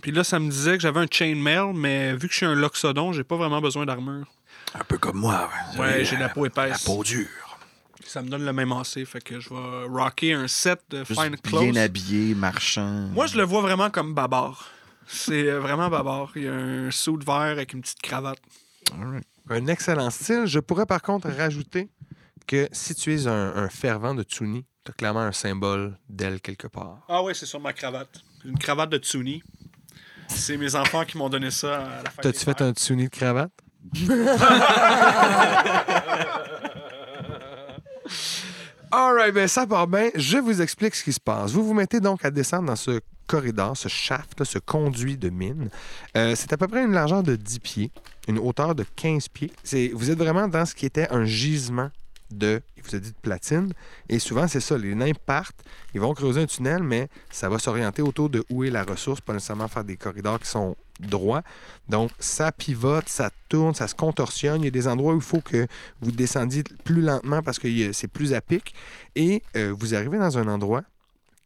[0.00, 2.54] Puis là, ça me disait que j'avais un chainmail, mais vu que je suis un
[2.54, 4.26] loxodon, j'ai pas vraiment besoin d'armure.
[4.74, 5.50] Un peu comme moi.
[5.76, 6.84] Ouais, avez j'ai la peau La épaisse.
[6.84, 7.26] peau dure.
[8.12, 11.18] Ça me donne le même AC, fait que je vais rocker un set de Juste
[11.18, 11.76] fine bien clothes.
[11.78, 13.08] habillé, marchand.
[13.10, 14.68] Moi, je le vois vraiment comme Babar.
[15.06, 16.30] C'est euh, vraiment Babar.
[16.36, 18.36] Il y a un saut de vert avec une petite cravate.
[19.00, 19.24] Alright.
[19.48, 20.42] Un excellent style.
[20.44, 21.88] Je pourrais par contre rajouter
[22.46, 26.42] que si tu es un, un fervent de Tsuni, tu as clairement un symbole d'elle
[26.42, 26.98] quelque part.
[27.08, 28.20] Ah ouais, c'est sur ma cravate.
[28.44, 29.42] Une cravate de Tsuni.
[30.28, 32.20] C'est mes enfants qui m'ont donné ça à la fin.
[32.20, 33.52] T'as-tu fait un Tsuni de cravate?
[38.90, 40.10] Alright, ben ça part bien.
[40.14, 41.52] Je vous explique ce qui se passe.
[41.52, 45.70] Vous vous mettez donc à descendre dans ce corridor, ce shaft, ce conduit de mine.
[46.16, 47.90] Euh, c'est à peu près une largeur de 10 pieds,
[48.28, 49.50] une hauteur de 15 pieds.
[49.94, 51.90] Vous êtes vraiment dans ce qui était un gisement
[52.30, 53.72] de, il vous a dit de platine.
[54.08, 54.76] Et souvent, c'est ça.
[54.76, 58.64] Les nains partent, ils vont creuser un tunnel, mais ça va s'orienter autour de où
[58.64, 61.42] est la ressource, pas nécessairement faire des corridors qui sont droits.
[61.88, 64.62] Donc, ça pivote, ça tourne, ça se contorsionne.
[64.62, 65.66] Il y a des endroits où il faut que
[66.00, 68.74] vous descendiez plus lentement parce que c'est plus à pic.
[69.14, 70.82] Et euh, vous arrivez dans un endroit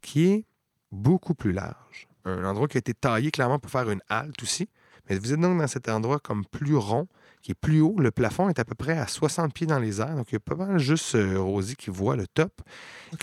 [0.01, 0.45] qui est
[0.91, 2.07] beaucoup plus large.
[2.25, 4.69] Un endroit qui a été taillé clairement pour faire une halte aussi.
[5.09, 7.07] Mais vous êtes donc dans cet endroit comme plus rond,
[7.41, 7.95] qui est plus haut.
[7.97, 10.15] Le plafond est à peu près à 60 pieds dans les airs.
[10.15, 12.51] Donc, il y a pas mal juste euh, Rosie qui voit le top.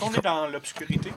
[0.01, 1.11] On est dans l'obscurité.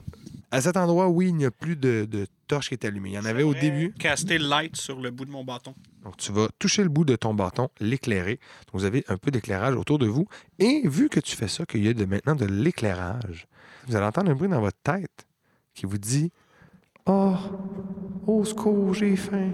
[0.51, 3.09] À cet endroit, oui, il n'y a plus de, de torche qui est allumée.
[3.09, 3.93] Il y en avait au début.
[3.99, 5.75] Caster light sur le bout de mon bâton.
[6.03, 8.39] Donc, tu vas toucher le bout de ton bâton, l'éclairer.
[8.65, 10.27] Donc, vous avez un peu d'éclairage autour de vous.
[10.57, 13.47] Et vu que tu fais ça, qu'il y a de, maintenant de l'éclairage,
[13.87, 15.27] vous allez entendre un bruit dans votre tête
[15.73, 16.31] qui vous dit
[17.05, 17.35] Oh,
[18.25, 19.51] au secours, j'ai faim.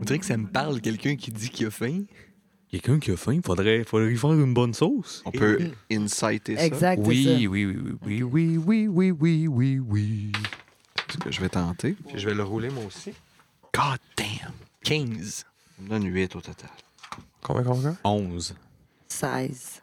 [0.00, 2.04] On dirait que ça me parle quelqu'un qui dit qu'il a faim.
[2.72, 5.22] Quelqu'un qui a faim, faudrait, faudrait lui faire une bonne sauce.
[5.26, 5.58] On peut
[5.90, 6.64] inciter ça.
[6.64, 7.30] Exact, c'est ça.
[7.30, 10.32] Oui, oui, oui, oui, oui, oui, oui, oui, oui, oui.
[11.12, 11.94] Ce que je vais tenter?
[12.08, 13.12] Puis je vais le rouler moi aussi.
[13.74, 14.52] God damn.
[14.84, 15.34] 15.
[15.34, 15.44] Ça
[15.82, 16.70] me donne 8 au total.
[17.42, 17.96] Combien, combien?
[18.04, 18.54] 11.
[19.08, 19.82] 16.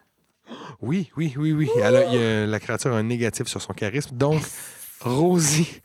[0.82, 1.70] Oui, oui, oui, oui.
[1.78, 4.16] Elle a- il y a- la créature a un négatif sur son charisme.
[4.18, 4.42] Donc,
[5.02, 5.80] Rosie,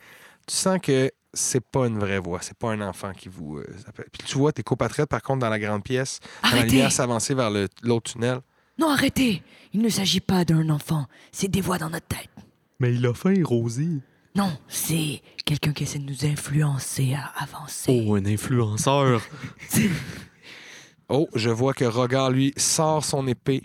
[0.47, 2.39] tu sens que c'est pas une vraie voix.
[2.41, 4.07] C'est pas un enfant qui vous euh, appelle.
[4.11, 6.71] Puis tu vois tes compatriotes, par contre, dans la grande pièce, dans la Arrêtez!
[6.71, 8.39] lumière s'avancer vers le- l'autre tunnel.
[8.79, 9.43] Non, arrêtez!
[9.73, 11.05] Il ne s'agit pas d'un enfant.
[11.31, 12.29] C'est des voix dans notre tête.
[12.79, 14.01] Mais il a faim, Rosie.
[14.35, 18.03] Non, c'est quelqu'un qui essaie de nous influencer à avancer.
[18.07, 19.21] Oh, un influenceur.
[21.07, 23.61] Oh, je vois que Rogar, lui, sort son épée.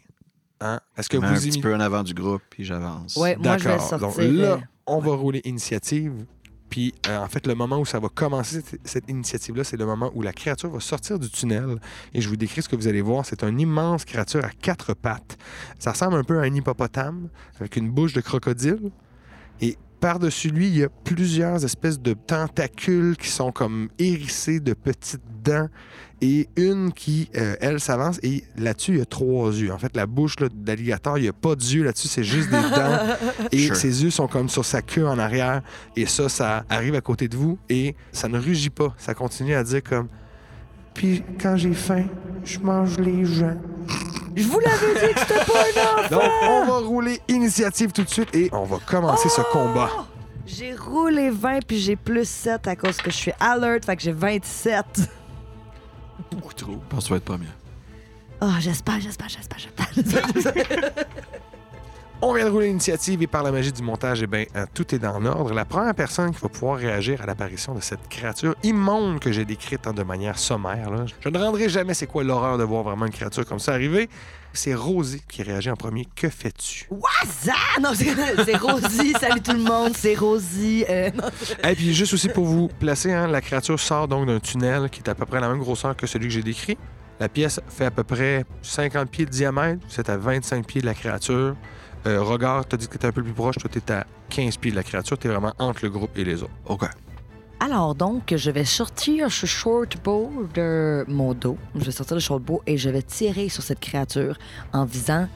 [0.60, 0.80] Hein?
[0.96, 1.60] Est-ce que vous un petit imitez?
[1.62, 3.16] peu en avant du groupe, puis j'avance.
[3.16, 3.98] Ouais, moi, je vais D'accord.
[3.98, 4.32] Donc sortir.
[4.32, 6.26] là, euh, on va rouler initiative.
[6.70, 10.10] Puis, euh, en fait, le moment où ça va commencer, cette, initiative-là, c'est le moment
[10.14, 11.80] où la créature va sortir du tunnel.
[12.14, 13.26] Et je vous décris ce que vous allez voir.
[13.26, 15.36] C'est une immense créature à quatre pattes.
[15.80, 18.90] Ça ressemble un peu à un hippopotame avec une bouche de crocodile.
[20.00, 25.20] Par-dessus lui, il y a plusieurs espèces de tentacules qui sont comme hérissés de petites
[25.44, 25.68] dents.
[26.22, 28.18] Et une qui, euh, elle, s'avance.
[28.22, 29.72] Et là-dessus, il y a trois yeux.
[29.72, 32.98] En fait, la bouche d'alligator, il n'y a pas d'yeux là-dessus, c'est juste des dents.
[33.52, 33.76] Et Sure.
[33.76, 35.62] ses yeux sont comme sur sa queue en arrière.
[35.96, 38.94] Et ça, ça arrive à côté de vous et ça ne rugit pas.
[38.98, 40.08] Ça continue à dire comme.
[40.94, 42.04] Puis quand j'ai faim,
[42.44, 43.56] je mange les gens.
[44.36, 46.08] Je vous l'avais dit que c'était pas un enfant!
[46.10, 49.90] Donc, on va rouler initiative tout de suite et on va commencer ce combat.
[50.46, 54.02] J'ai roulé 20 puis j'ai plus 7 à cause que je suis alert, fait que
[54.02, 54.84] j'ai 27.
[56.32, 56.72] Beaucoup trop.
[56.72, 57.46] Je pense que tu vas être premier.
[58.40, 59.90] Ah, j'espère, j'espère, j'espère, j'espère.
[62.22, 64.94] On vient de rouler l'initiative et par la magie du montage, eh bien, euh, tout
[64.94, 65.54] est dans l'ordre.
[65.54, 69.46] La première personne qui va pouvoir réagir à l'apparition de cette créature immonde que j'ai
[69.46, 71.06] décrite hein, de manière sommaire, là.
[71.18, 74.10] je ne rendrai jamais c'est quoi l'horreur de voir vraiment une créature comme ça arriver.
[74.52, 76.06] C'est Rosie qui réagit en premier.
[76.14, 76.88] Que fais-tu?
[76.90, 77.54] Waza!
[77.80, 79.14] Non, c'est Rosie.
[79.20, 80.84] Salut tout le monde, c'est Rosie.
[80.90, 81.10] Euh.
[81.64, 85.00] Et puis juste aussi pour vous placer, hein, la créature sort donc d'un tunnel qui
[85.00, 86.76] est à peu près la même grosseur que celui que j'ai décrit.
[87.18, 89.80] La pièce fait à peu près 50 pieds de diamètre.
[89.88, 91.54] C'est à 25 pieds de la créature.
[92.06, 93.56] Euh, Regard, t'as dit que t'étais un peu plus proche.
[93.56, 95.18] Toi, t'es à 15 pieds de la créature.
[95.18, 96.52] T'es vraiment entre le groupe et les autres.
[96.66, 96.84] OK.
[97.62, 101.58] Alors donc, je vais sortir ce shortbow de mon dos.
[101.74, 104.38] Je vais sortir le shortbow et je vais tirer sur cette créature
[104.72, 105.28] en visant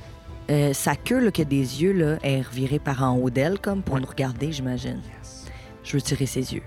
[0.51, 3.59] euh, sa queue là, qui a des yeux là, est revirée par en haut d'elle
[3.59, 5.01] comme pour nous regarder, j'imagine.
[5.83, 6.62] Je veux tirer ses yeux.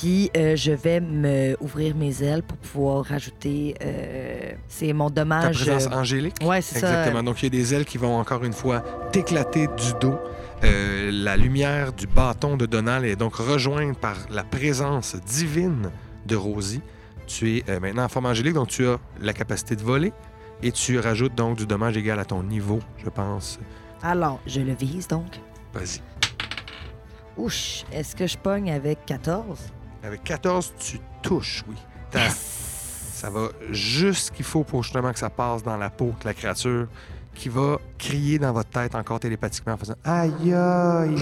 [0.00, 3.74] Puis euh, je vais me ouvrir mes ailes pour pouvoir rajouter.
[3.82, 5.56] euh, c'est mon Ta dommage.
[5.64, 6.34] présence euh, angélique?
[6.42, 6.88] Ouais, c'est ça.
[6.88, 7.22] Exactement.
[7.22, 8.80] Donc, il y a des ailes qui vont encore une fois
[9.12, 10.18] t'éclater du dos.
[10.64, 15.90] Euh, la lumière du bâton de Donald est donc rejointe par la présence divine
[16.26, 16.82] de Rosie.
[17.26, 20.12] Tu es maintenant en forme angélique, donc tu as la capacité de voler
[20.62, 23.58] et tu rajoutes donc du dommage égal à ton niveau, je pense.
[24.02, 25.26] Alors, je le vise donc.
[25.72, 26.00] Vas-y.
[27.36, 29.58] Ouch, est-ce que je pogne avec 14?
[30.02, 31.74] Avec 14, tu touches, oui.
[32.40, 36.24] Ça va juste ce qu'il faut pour justement que ça passe dans la peau de
[36.24, 36.86] la créature
[37.34, 41.16] qui va crier dans votre tête encore télépathiquement en faisant Aïe aïe!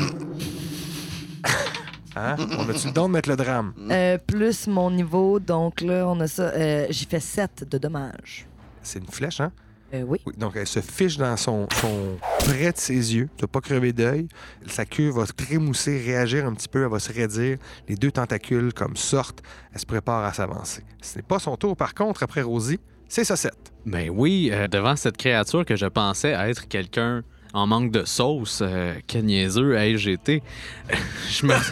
[2.16, 2.36] hein?
[2.58, 3.72] On a-tu le don de mettre le drame?
[3.90, 6.42] Euh, plus mon niveau, donc là, on a ça.
[6.44, 8.46] euh, J'ai fait 7 de dommages.
[8.82, 9.52] C'est une flèche, hein?
[9.94, 10.18] Euh, oui.
[10.26, 13.28] Oui, donc elle se fiche dans son, son près de ses yeux.
[13.36, 14.28] Tu vas pas crever d'œil.
[14.66, 17.58] Sa queue va se crémousser, réagir un petit peu, elle va se raidir.
[17.88, 19.42] Les deux tentacules comme sortent.
[19.72, 20.82] Elle se prépare à s'avancer.
[21.00, 23.72] Ce n'est pas son tour, par contre, après Rosie, c'est Saucette.
[23.84, 27.22] Ben oui, euh, devant cette créature que je pensais être quelqu'un
[27.52, 30.42] en manque de sauce, euh, quel niaiseux ai-je été.
[31.30, 31.54] je me...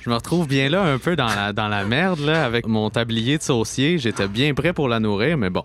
[0.00, 2.90] Je me retrouve bien là, un peu dans la, dans la merde, là, avec mon
[2.90, 3.96] tablier de saucier.
[3.96, 5.64] J'étais bien prêt pour la nourrir, mais bon.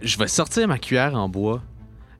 [0.00, 1.60] Je vais sortir ma cuillère en bois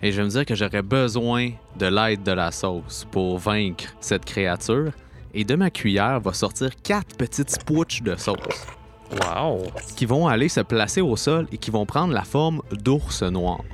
[0.02, 3.94] et je vais me dire que j'aurais besoin de l'aide de la sauce pour vaincre
[4.00, 4.92] cette créature.
[5.34, 8.66] Et de ma cuillère va sortir quatre petites spouches de sauce
[9.12, 9.62] Wow!
[9.96, 13.64] qui vont aller se placer au sol et qui vont prendre la forme d'ours noirs.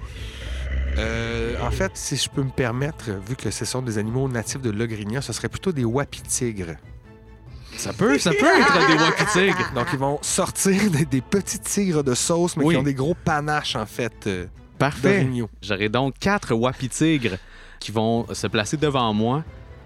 [0.99, 4.61] Euh, en fait, si je peux me permettre, vu que ce sont des animaux natifs
[4.61, 6.77] de Logrinia, ce serait plutôt des wapitigres.
[7.77, 9.71] Ça peut, ça peut être des wapiti tigres.
[9.75, 12.75] Donc, ils vont sortir des, des petits tigres de sauce, mais Oui.
[12.75, 14.47] qui ont des gros panaches, en fait, euh,
[14.79, 15.21] Parfait.
[15.21, 15.51] d'orignaux.
[15.63, 17.37] J'aurai donc quatre wapiti-tigres
[17.81, 19.45] qui vont se placer devant moi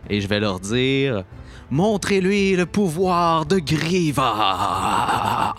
[0.08, 1.24] et je vais leur dire
[1.70, 5.54] Montrez-lui le pouvoir de Griva.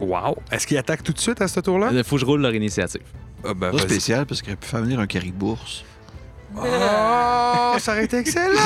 [0.00, 0.36] Wow!
[0.50, 1.90] Est-ce qu'ils attaquent tout de suite à ce tour-là?
[1.92, 3.02] Il faut que je roule leur initiative.
[3.44, 3.80] Ah, ben, Pas vas-y.
[3.90, 5.84] spécial parce qu'il aurait pu faire venir un caribourse.
[6.56, 8.58] Oh, ça aurait été excellent!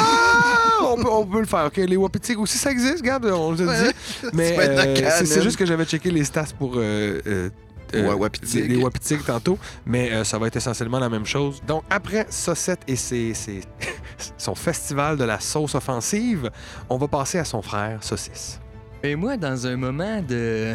[0.86, 1.66] on, peut, on peut le faire.
[1.66, 3.92] OK, les wapitis aussi, ça existe, regarde, on le dit.
[4.32, 7.50] Mais euh, c'est c'est juste que j'avais checké les stats pour euh, euh,
[7.94, 11.62] euh, Ouais, les, wapitis tantôt, mais euh, ça va être essentiellement la même chose.
[11.66, 13.60] Donc, après Saucette et ses, ses-
[14.38, 16.50] son festival de la sauce offensive,
[16.88, 18.58] on va passer à son frère Saucisse.
[19.02, 20.74] Et moi, dans un moment de.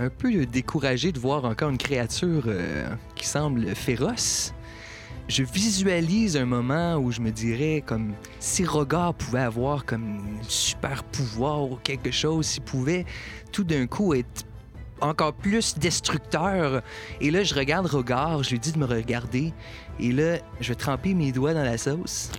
[0.00, 4.52] un peu découragé de voir encore une créature euh, qui semble féroce,
[5.28, 10.42] je visualise un moment où je me dirais comme si Rogar pouvait avoir comme un
[10.48, 13.04] super pouvoir ou quelque chose, s'il pouvait
[13.52, 14.44] tout d'un coup être
[15.00, 16.82] encore plus destructeur.
[17.20, 19.52] Et là, je regarde Rogar, je lui dis de me regarder.
[19.98, 22.30] Et là, je vais tremper mes doigts dans la sauce.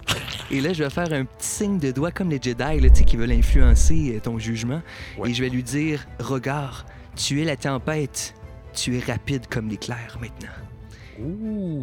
[0.50, 2.96] Et là, je vais faire un petit signe de doigt comme les Jedi, là, tu
[2.96, 4.82] sais, qui veulent influencer euh, ton jugement.
[5.18, 5.30] Ouais.
[5.30, 8.34] Et je vais lui dire, Rogar, tu es la tempête.
[8.74, 10.50] Tu es rapide comme l'éclair maintenant.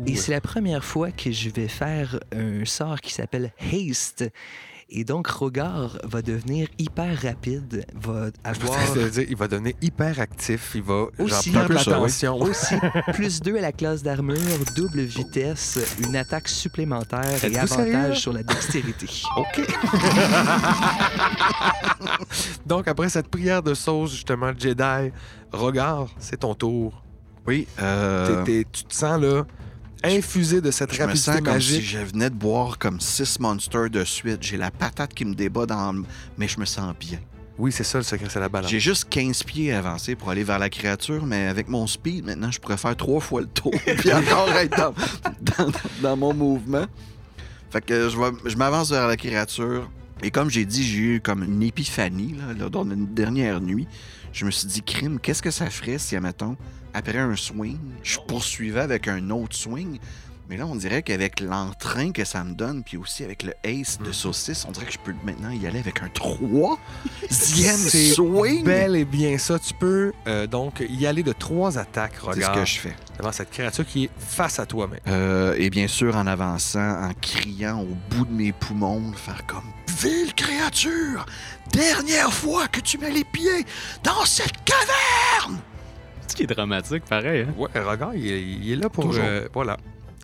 [0.06, 4.24] Et c'est la première fois que je vais faire un sort qui s'appelle Haste.
[4.92, 10.72] Et donc, Rogar va devenir hyper rapide, va avoir C'est-à-dire, il va devenir hyper actif,
[10.74, 11.74] il va genre, Aussi, ça, oui.
[11.76, 12.36] l'attention.
[12.40, 12.74] aussi
[13.12, 14.36] plus 2 à la classe d'armure,
[14.76, 19.06] double vitesse, une attaque supplémentaire et avantage sur la dextérité.
[19.36, 19.60] OK.
[22.66, 25.12] Donc, après cette prière de sauce, justement, Jedi,
[25.52, 27.04] regarde, c'est ton tour.
[27.46, 29.44] Oui, euh, T'es- t'es- tu te sens, là,
[30.04, 33.38] infusé de cette je me rapidité sens comme si je venais de boire comme six
[33.40, 34.38] monsters de suite.
[34.42, 35.92] J'ai la patate qui me débat dans...
[35.92, 36.04] le-
[36.38, 37.18] Mais je me sens bien.
[37.58, 38.70] Oui, c'est ça, le secret, c'est la balance.
[38.70, 42.24] J'ai juste 15 pieds à avancer pour aller vers la créature, mais avec mon speed,
[42.24, 44.94] maintenant, je pourrais faire trois fois le tour, puis encore être dans,
[45.64, 46.86] dans- dans mon mouvement.
[47.70, 49.90] Fait que je, vais- je m'avance vers la créature.
[50.22, 53.86] Et comme j'ai dit, j'ai eu comme une épiphanie là, là, dans une dernière nuit.
[54.32, 56.56] Je me suis dit, crime, qu'est-ce que ça ferait si, admettons,
[56.94, 59.98] après un swing, je poursuivais avec un autre swing?
[60.50, 63.98] Mais là, on dirait qu'avec l'entrain que ça me donne, puis aussi avec le ace
[64.04, 66.76] de saucisse, on dirait que je peux maintenant y aller avec un troisième
[67.30, 68.64] C'est swing.
[68.64, 69.60] Bel et bien ça.
[69.60, 72.96] Tu peux euh, donc y aller de trois attaques, C'est ce regarde, que je fais.
[73.16, 74.88] devant cette créature qui est face à toi.
[74.90, 79.46] Mais Euh, et bien sûr, en avançant, en criant au bout de mes poumons, faire
[79.46, 79.62] comme
[80.00, 81.26] Ville créature,
[81.72, 83.64] dernière fois que tu mets les pieds
[84.02, 85.60] dans cette caverne!
[86.26, 87.42] Ce qui est dramatique, pareil.
[87.48, 87.54] Hein?
[87.58, 89.22] ouais, regarde, il, est- il est là pour, Toujours.
[89.24, 89.76] euh, voilà,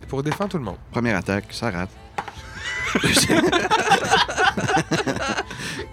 [0.07, 0.77] pour défendre tout le monde.
[0.91, 1.89] Première attaque, ça rate.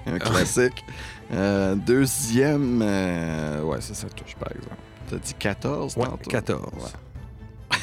[0.06, 0.84] Un classique.
[1.32, 4.76] Euh, deuxième, euh, ouais, ça, ça touche par exemple.
[5.10, 6.30] T'as dit 14 Ouais, tantôt?
[6.30, 6.62] 14.
[6.74, 7.78] Ouais.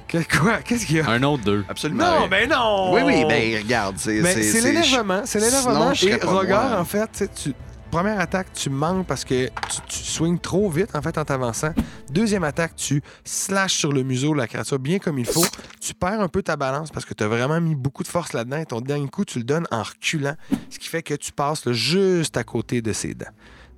[0.08, 0.56] Que- quoi?
[0.58, 1.08] Qu'est-ce qu'il y a?
[1.08, 1.64] Un autre deux.
[1.68, 2.20] Absolument.
[2.22, 2.92] Non, mais non!
[2.92, 4.20] Oui, oui, ben regarde, c'est.
[4.20, 6.80] Mais c'est l'énervement, c'est je Et regarde, moi.
[6.80, 7.54] en fait, tu-
[7.90, 11.72] première attaque, tu manques parce que tu, tu swings trop vite, en fait, en t'avançant.
[12.10, 15.44] Deuxième attaque, tu slashes sur le museau de la créature bien comme il faut.
[15.80, 18.32] Tu perds un peu ta balance parce que tu as vraiment mis beaucoup de force
[18.32, 20.34] là-dedans et ton dernier coup, tu le donnes en reculant,
[20.70, 23.26] ce qui fait que tu passes là, juste à côté de ses dents.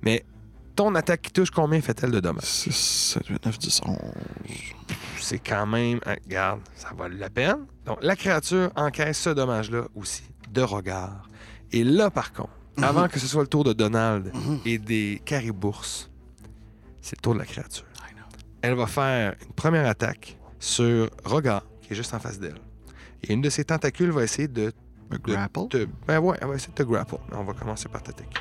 [0.01, 0.25] Mais
[0.75, 2.43] ton attaque qui touche, combien fait-elle de dommages?
[2.45, 2.71] 6,
[3.19, 3.97] 7, 8, 9, 10, 11.
[5.19, 5.99] c'est quand même.
[6.05, 7.65] hein, Regarde, ça vaut la peine.
[7.85, 11.27] Donc, la créature encaisse ce dommage-là aussi, de regard.
[11.71, 12.83] Et là, par contre, Mhm.
[12.83, 14.59] avant que ce soit le tour de Donald Mhm.
[14.65, 16.09] et des caribourses,
[17.01, 17.85] c'est le tour de la créature.
[18.61, 22.55] Elle va faire une première attaque sur Regard, qui est juste en face d'elle.
[23.21, 24.71] Et une de ses tentacules va essayer de
[25.11, 25.87] Un grapple?
[26.07, 27.15] Ben ouais, elle va essayer de te grapple.
[27.33, 28.39] On va commencer par t'attaquer.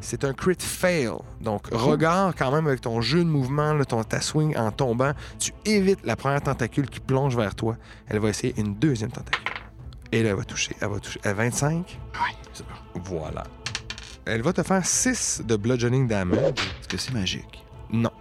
[0.00, 1.10] C'est un crit fail.
[1.40, 5.12] Donc, regard quand même avec ton jeu de mouvement, là, ton, ta swing en tombant,
[5.38, 7.76] tu évites la première tentacule qui plonge vers toi.
[8.08, 9.51] Elle va essayer une deuxième tentacule.
[10.12, 10.76] Et là, elle va toucher.
[10.80, 11.98] Elle va toucher à 25.
[12.14, 12.20] Oui,
[12.52, 13.00] c'est bon.
[13.04, 13.44] Voilà.
[14.24, 16.38] Elle va te faire 6 de bludgeoning damage.
[16.80, 17.64] Est-ce que c'est magique?
[17.90, 18.12] Non.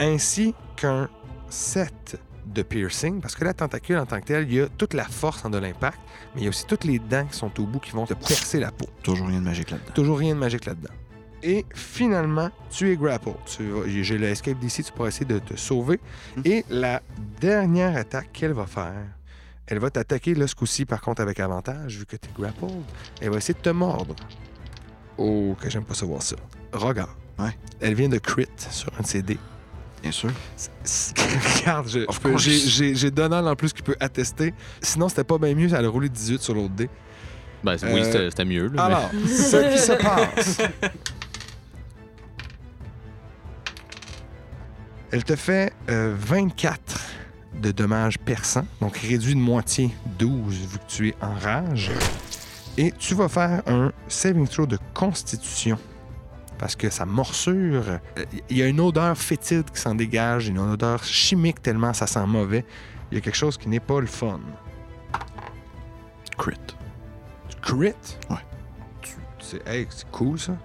[0.00, 1.08] Ainsi qu'un
[1.50, 4.94] 7 de piercing, parce que la tentacule en tant que telle, il y a toute
[4.94, 5.98] la force en de l'impact,
[6.34, 8.14] mais il y a aussi toutes les dents qui sont au bout qui vont te
[8.14, 8.86] percer la peau.
[9.02, 9.92] Toujours rien de magique là-dedans.
[9.94, 10.94] Toujours rien de magique là-dedans.
[11.42, 13.30] Et finalement, tu es grapple.
[13.86, 16.00] J'ai le escape d'ici, tu pourras essayer de te sauver.
[16.36, 16.42] Mhm.
[16.46, 17.02] Et la
[17.40, 19.04] dernière attaque qu'elle va faire,
[19.68, 22.70] elle va t'attaquer là, ce coup-ci, par contre, avec avantage, vu que tu es grappled.
[23.20, 24.16] Elle va essayer de te mordre.
[25.18, 26.36] Oh, que j'aime pas savoir ça.
[26.72, 27.10] Regarde.
[27.38, 27.56] Ouais.
[27.80, 29.38] Elle vient de crit sur un de ses dés.
[30.02, 30.30] Bien sûr.
[31.60, 32.42] Regarde, je- Of je peux- course.
[32.42, 34.54] j'ai- j'ai j'ai Donald en plus qui peut attester.
[34.80, 36.88] Sinon, c'était pas bien mieux, elle a roulé 18 sur l'autre dé.
[37.64, 38.68] Ben, c'est- oui, Euh, c'était c'était mieux.
[38.68, 40.58] là, mais- Alors, ce qui se passe.
[45.10, 47.00] Elle te fait euh, 24
[47.54, 51.90] de dommages perçants, donc réduit de moitié 12 vu que tu es en rage.
[52.76, 55.78] Et tu vas faire un saving throw de constitution.
[56.58, 57.98] Parce que sa morsure, euh,
[58.50, 62.26] il y a une odeur fétide qui s'en dégage, une odeur chimique tellement ça sent
[62.26, 62.64] mauvais.
[63.10, 64.40] Il y a quelque chose qui n'est pas le fun.
[66.36, 66.56] Crit.
[67.62, 67.94] Crit?
[68.30, 68.36] Ouais.
[69.00, 70.56] Tu- C'est hey, c'est cool, ça.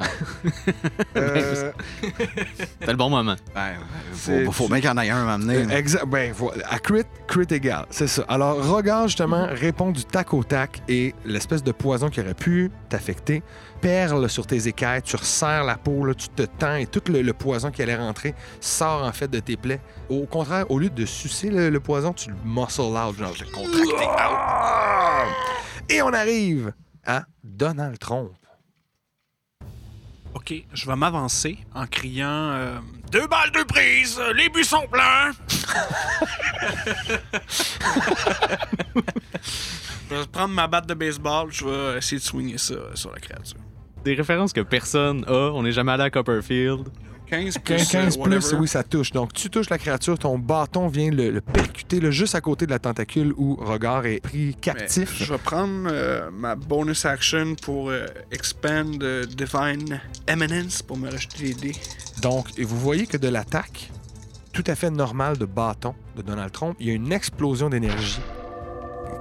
[1.16, 1.72] Euh,
[2.58, 3.36] C'était le bon moment.
[3.54, 3.74] Ben,
[4.12, 5.64] C'est- faut, faut bien qu'il y en ait un à m'amener.
[5.64, 6.32] ben.
[6.68, 8.24] À crit, crit égal, c'est ça.
[8.28, 12.70] Alors, Rogar, justement, répond du tac au tac et l'espèce de poison qui aurait pu
[12.88, 13.42] t'affecter
[13.80, 17.22] perle sur tes écailles, tu resserres la peau, là, tu te tends et tout le,
[17.22, 19.80] le poison qui allait rentrer sort en fait de tes plaies.
[20.10, 23.46] Au contraire, au lieu de sucer le, le poison, tu le muscle out, genre le
[23.52, 25.34] contracter out.
[25.88, 26.72] Et on arrive
[27.06, 28.30] à Donald Trump.
[30.34, 32.78] OK, je vais m'avancer en criant euh,
[33.10, 35.32] Deux balles de prise, les buts sont pleins!
[40.10, 43.12] je vais prendre ma batte de baseball, je vais essayer de swinger ça euh, sur
[43.12, 43.58] la créature.
[44.04, 45.50] Des références que personne a.
[45.52, 46.88] On n'est jamais allé à Copperfield.
[47.30, 49.12] 15 plus, 15, 15 euh, plus, oui, ça touche.
[49.12, 52.66] Donc, tu touches la créature, ton bâton vient le, le percuter là, juste à côté
[52.66, 55.14] de la tentacule où Regard est pris Mais captif.
[55.16, 61.54] je vais prendre euh, ma bonus action pour euh, expand Divine Eminence pour me rajouter
[61.54, 61.76] des dés.
[62.20, 63.90] Donc, et vous voyez que de l'attaque
[64.52, 68.20] tout à fait normale de bâton de Donald Trump, il y a une explosion d'énergie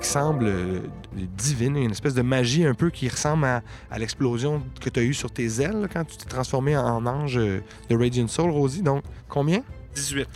[0.02, 0.80] qui semble euh,
[1.14, 3.62] divine, une espèce de magie un peu qui ressemble à,
[3.92, 7.06] à l'explosion que tu as eue sur tes ailes là, quand tu t'es transformé en
[7.06, 8.82] ange euh, de Radiant Soul, Rosie.
[8.82, 9.64] Donc, combien?
[9.96, 10.28] 18.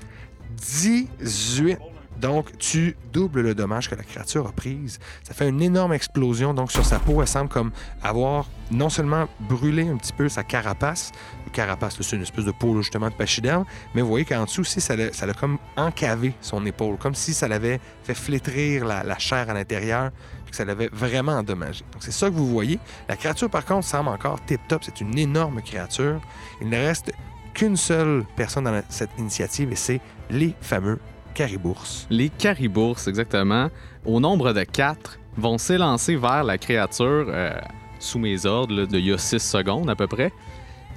[0.56, 1.80] 18.
[2.20, 5.00] Donc, tu doubles le dommage que la créature a prise.
[5.24, 6.54] Ça fait une énorme explosion.
[6.54, 10.44] Donc, sur sa peau, elle semble comme avoir non seulement brûlé un petit peu sa
[10.44, 11.12] carapace.
[11.54, 13.66] Carapace, c'est une espèce de peau, justement, de pachyderme.
[13.96, 16.98] Mais vous voyez qu'en dessous aussi, ça l'a comme encavé son épaule.
[16.98, 20.12] Comme si ça l'avait fait flétrir la, chair à l'intérieur.
[20.44, 21.86] puis que ça l'avait vraiment endommagé.
[21.94, 22.80] Donc, c'est ça que vous voyez.
[23.08, 24.84] La créature, par contre, semble encore tip-top.
[24.84, 26.20] C'est une énorme créature.
[26.62, 27.14] Il ne reste
[27.54, 31.00] qu'une seule personne dans cette initiative et c'est les fameux
[31.34, 32.06] Caribours.
[32.10, 33.70] Les caribours, exactement,
[34.06, 37.54] au nombre de quatre, vont s'élancer vers la créature euh,
[38.00, 40.32] sous mes ordres de il y a 6 secondes à peu près.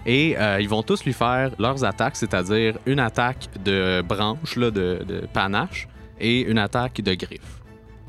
[0.06, 4.70] Et euh, ils vont tous lui faire leurs attaques, c'est-à-dire une attaque de branche, là,
[4.70, 5.88] de, de panache,
[6.20, 7.60] et une attaque de griffe.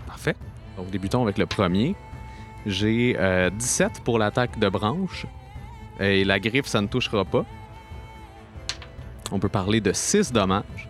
[0.06, 0.36] Parfait.
[0.78, 1.96] Donc débutons avec le premier.
[2.68, 5.26] J'ai euh, 17 pour l'attaque de branche.
[6.00, 7.46] Et la griffe, ça ne touchera pas.
[9.32, 10.88] On peut parler de 6 dommages.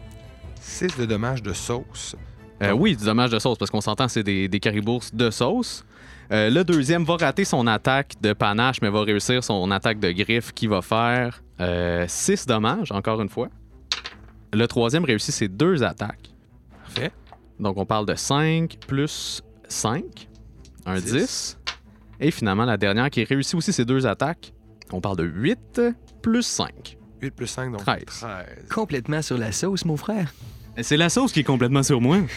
[0.60, 2.16] 6 de dommages de sauce.
[2.62, 5.86] Euh, oui, du dommage de sauce, parce qu'on s'entend, c'est des, des caribours de sauce.
[6.32, 10.12] Euh, le deuxième va rater son attaque de panache, mais va réussir son attaque de
[10.12, 11.42] griffe qui va faire
[12.08, 13.50] 6 dommages, encore une fois.
[14.54, 16.34] Le troisième réussit ses deux attaques.
[16.84, 17.12] Parfait.
[17.60, 20.04] Donc, on parle de 5 plus 5,
[20.86, 21.12] un Dix.
[21.12, 21.58] 10.
[22.20, 24.54] Et finalement, la dernière qui réussit aussi ses deux attaques,
[24.92, 25.82] on parle de 8
[26.22, 26.98] plus 5.
[27.22, 28.04] 8 plus 5, donc 13.
[28.06, 28.46] 13.
[28.70, 30.34] Complètement sur la sauce, mon frère.
[30.78, 32.18] Et C'est la sauce qui est complètement sur moi.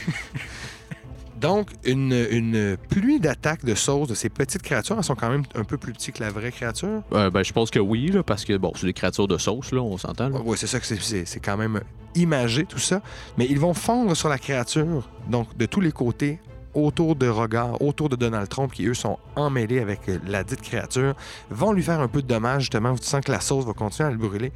[1.40, 5.44] Donc, une, une pluie d'attaques de sauce de ces petites créatures, elles sont quand même
[5.54, 7.02] un peu plus petites que la vraie créature?
[7.12, 9.72] Euh, ben, je pense que oui, là, parce que bon, c'est des créatures de sauce,
[9.72, 10.30] là, on s'entend.
[10.44, 11.80] Oui, c'est ça que c'est- quand même
[12.14, 13.00] imagé, tout ça.
[13.38, 16.40] Mais ils vont fondre sur la créature, donc de tous les côtés,
[16.74, 20.60] autour de Regard, autour de Donald Trump, qui eux sont emmêlés avec euh, la dite
[20.60, 21.14] créature,
[21.50, 22.94] vont lui faire un peu de dommages, justement.
[22.96, 24.52] Tu sens que la sauce va continuer à le brûler.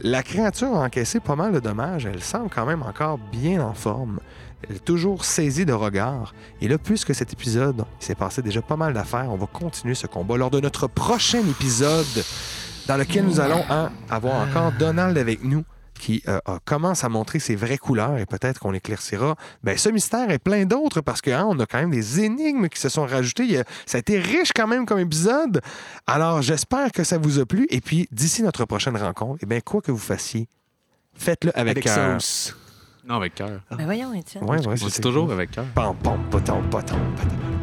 [0.00, 2.06] La créature a encaissé pas mal de dommages.
[2.06, 4.18] Elle semble quand même encore bien en forme.
[4.68, 6.34] Elle est toujours saisie de regard.
[6.60, 9.94] Et là, puisque cet épisode, il s'est passé déjà pas mal d'affaires, on va continuer
[9.94, 12.24] ce combat lors de notre prochain épisode
[12.86, 15.64] dans lequel nous allons hein, avoir encore Donald avec nous
[15.98, 20.28] qui euh, commence à montrer ses vraies couleurs et peut-être qu'on éclaircira ben, ce mystère
[20.30, 23.44] et plein d'autres parce que hein, a quand même des énigmes qui se sont rajoutées.
[23.44, 25.60] Il y a- ça a été riche quand même comme épisode.
[26.06, 29.60] Alors j'espère que ça vous a plu et puis d'ici notre prochaine rencontre, eh bien
[29.60, 30.48] quoi que vous fassiez,
[31.16, 32.18] faites-le avec, Avec cœur.
[33.06, 33.60] Non, avec cœur.
[33.70, 34.44] Ben voyons, Étienne.
[34.44, 35.66] Ouais, ouais, On c'est dit toujours avec cœur.
[35.74, 37.53] Pam, pam, patam, patam, patam.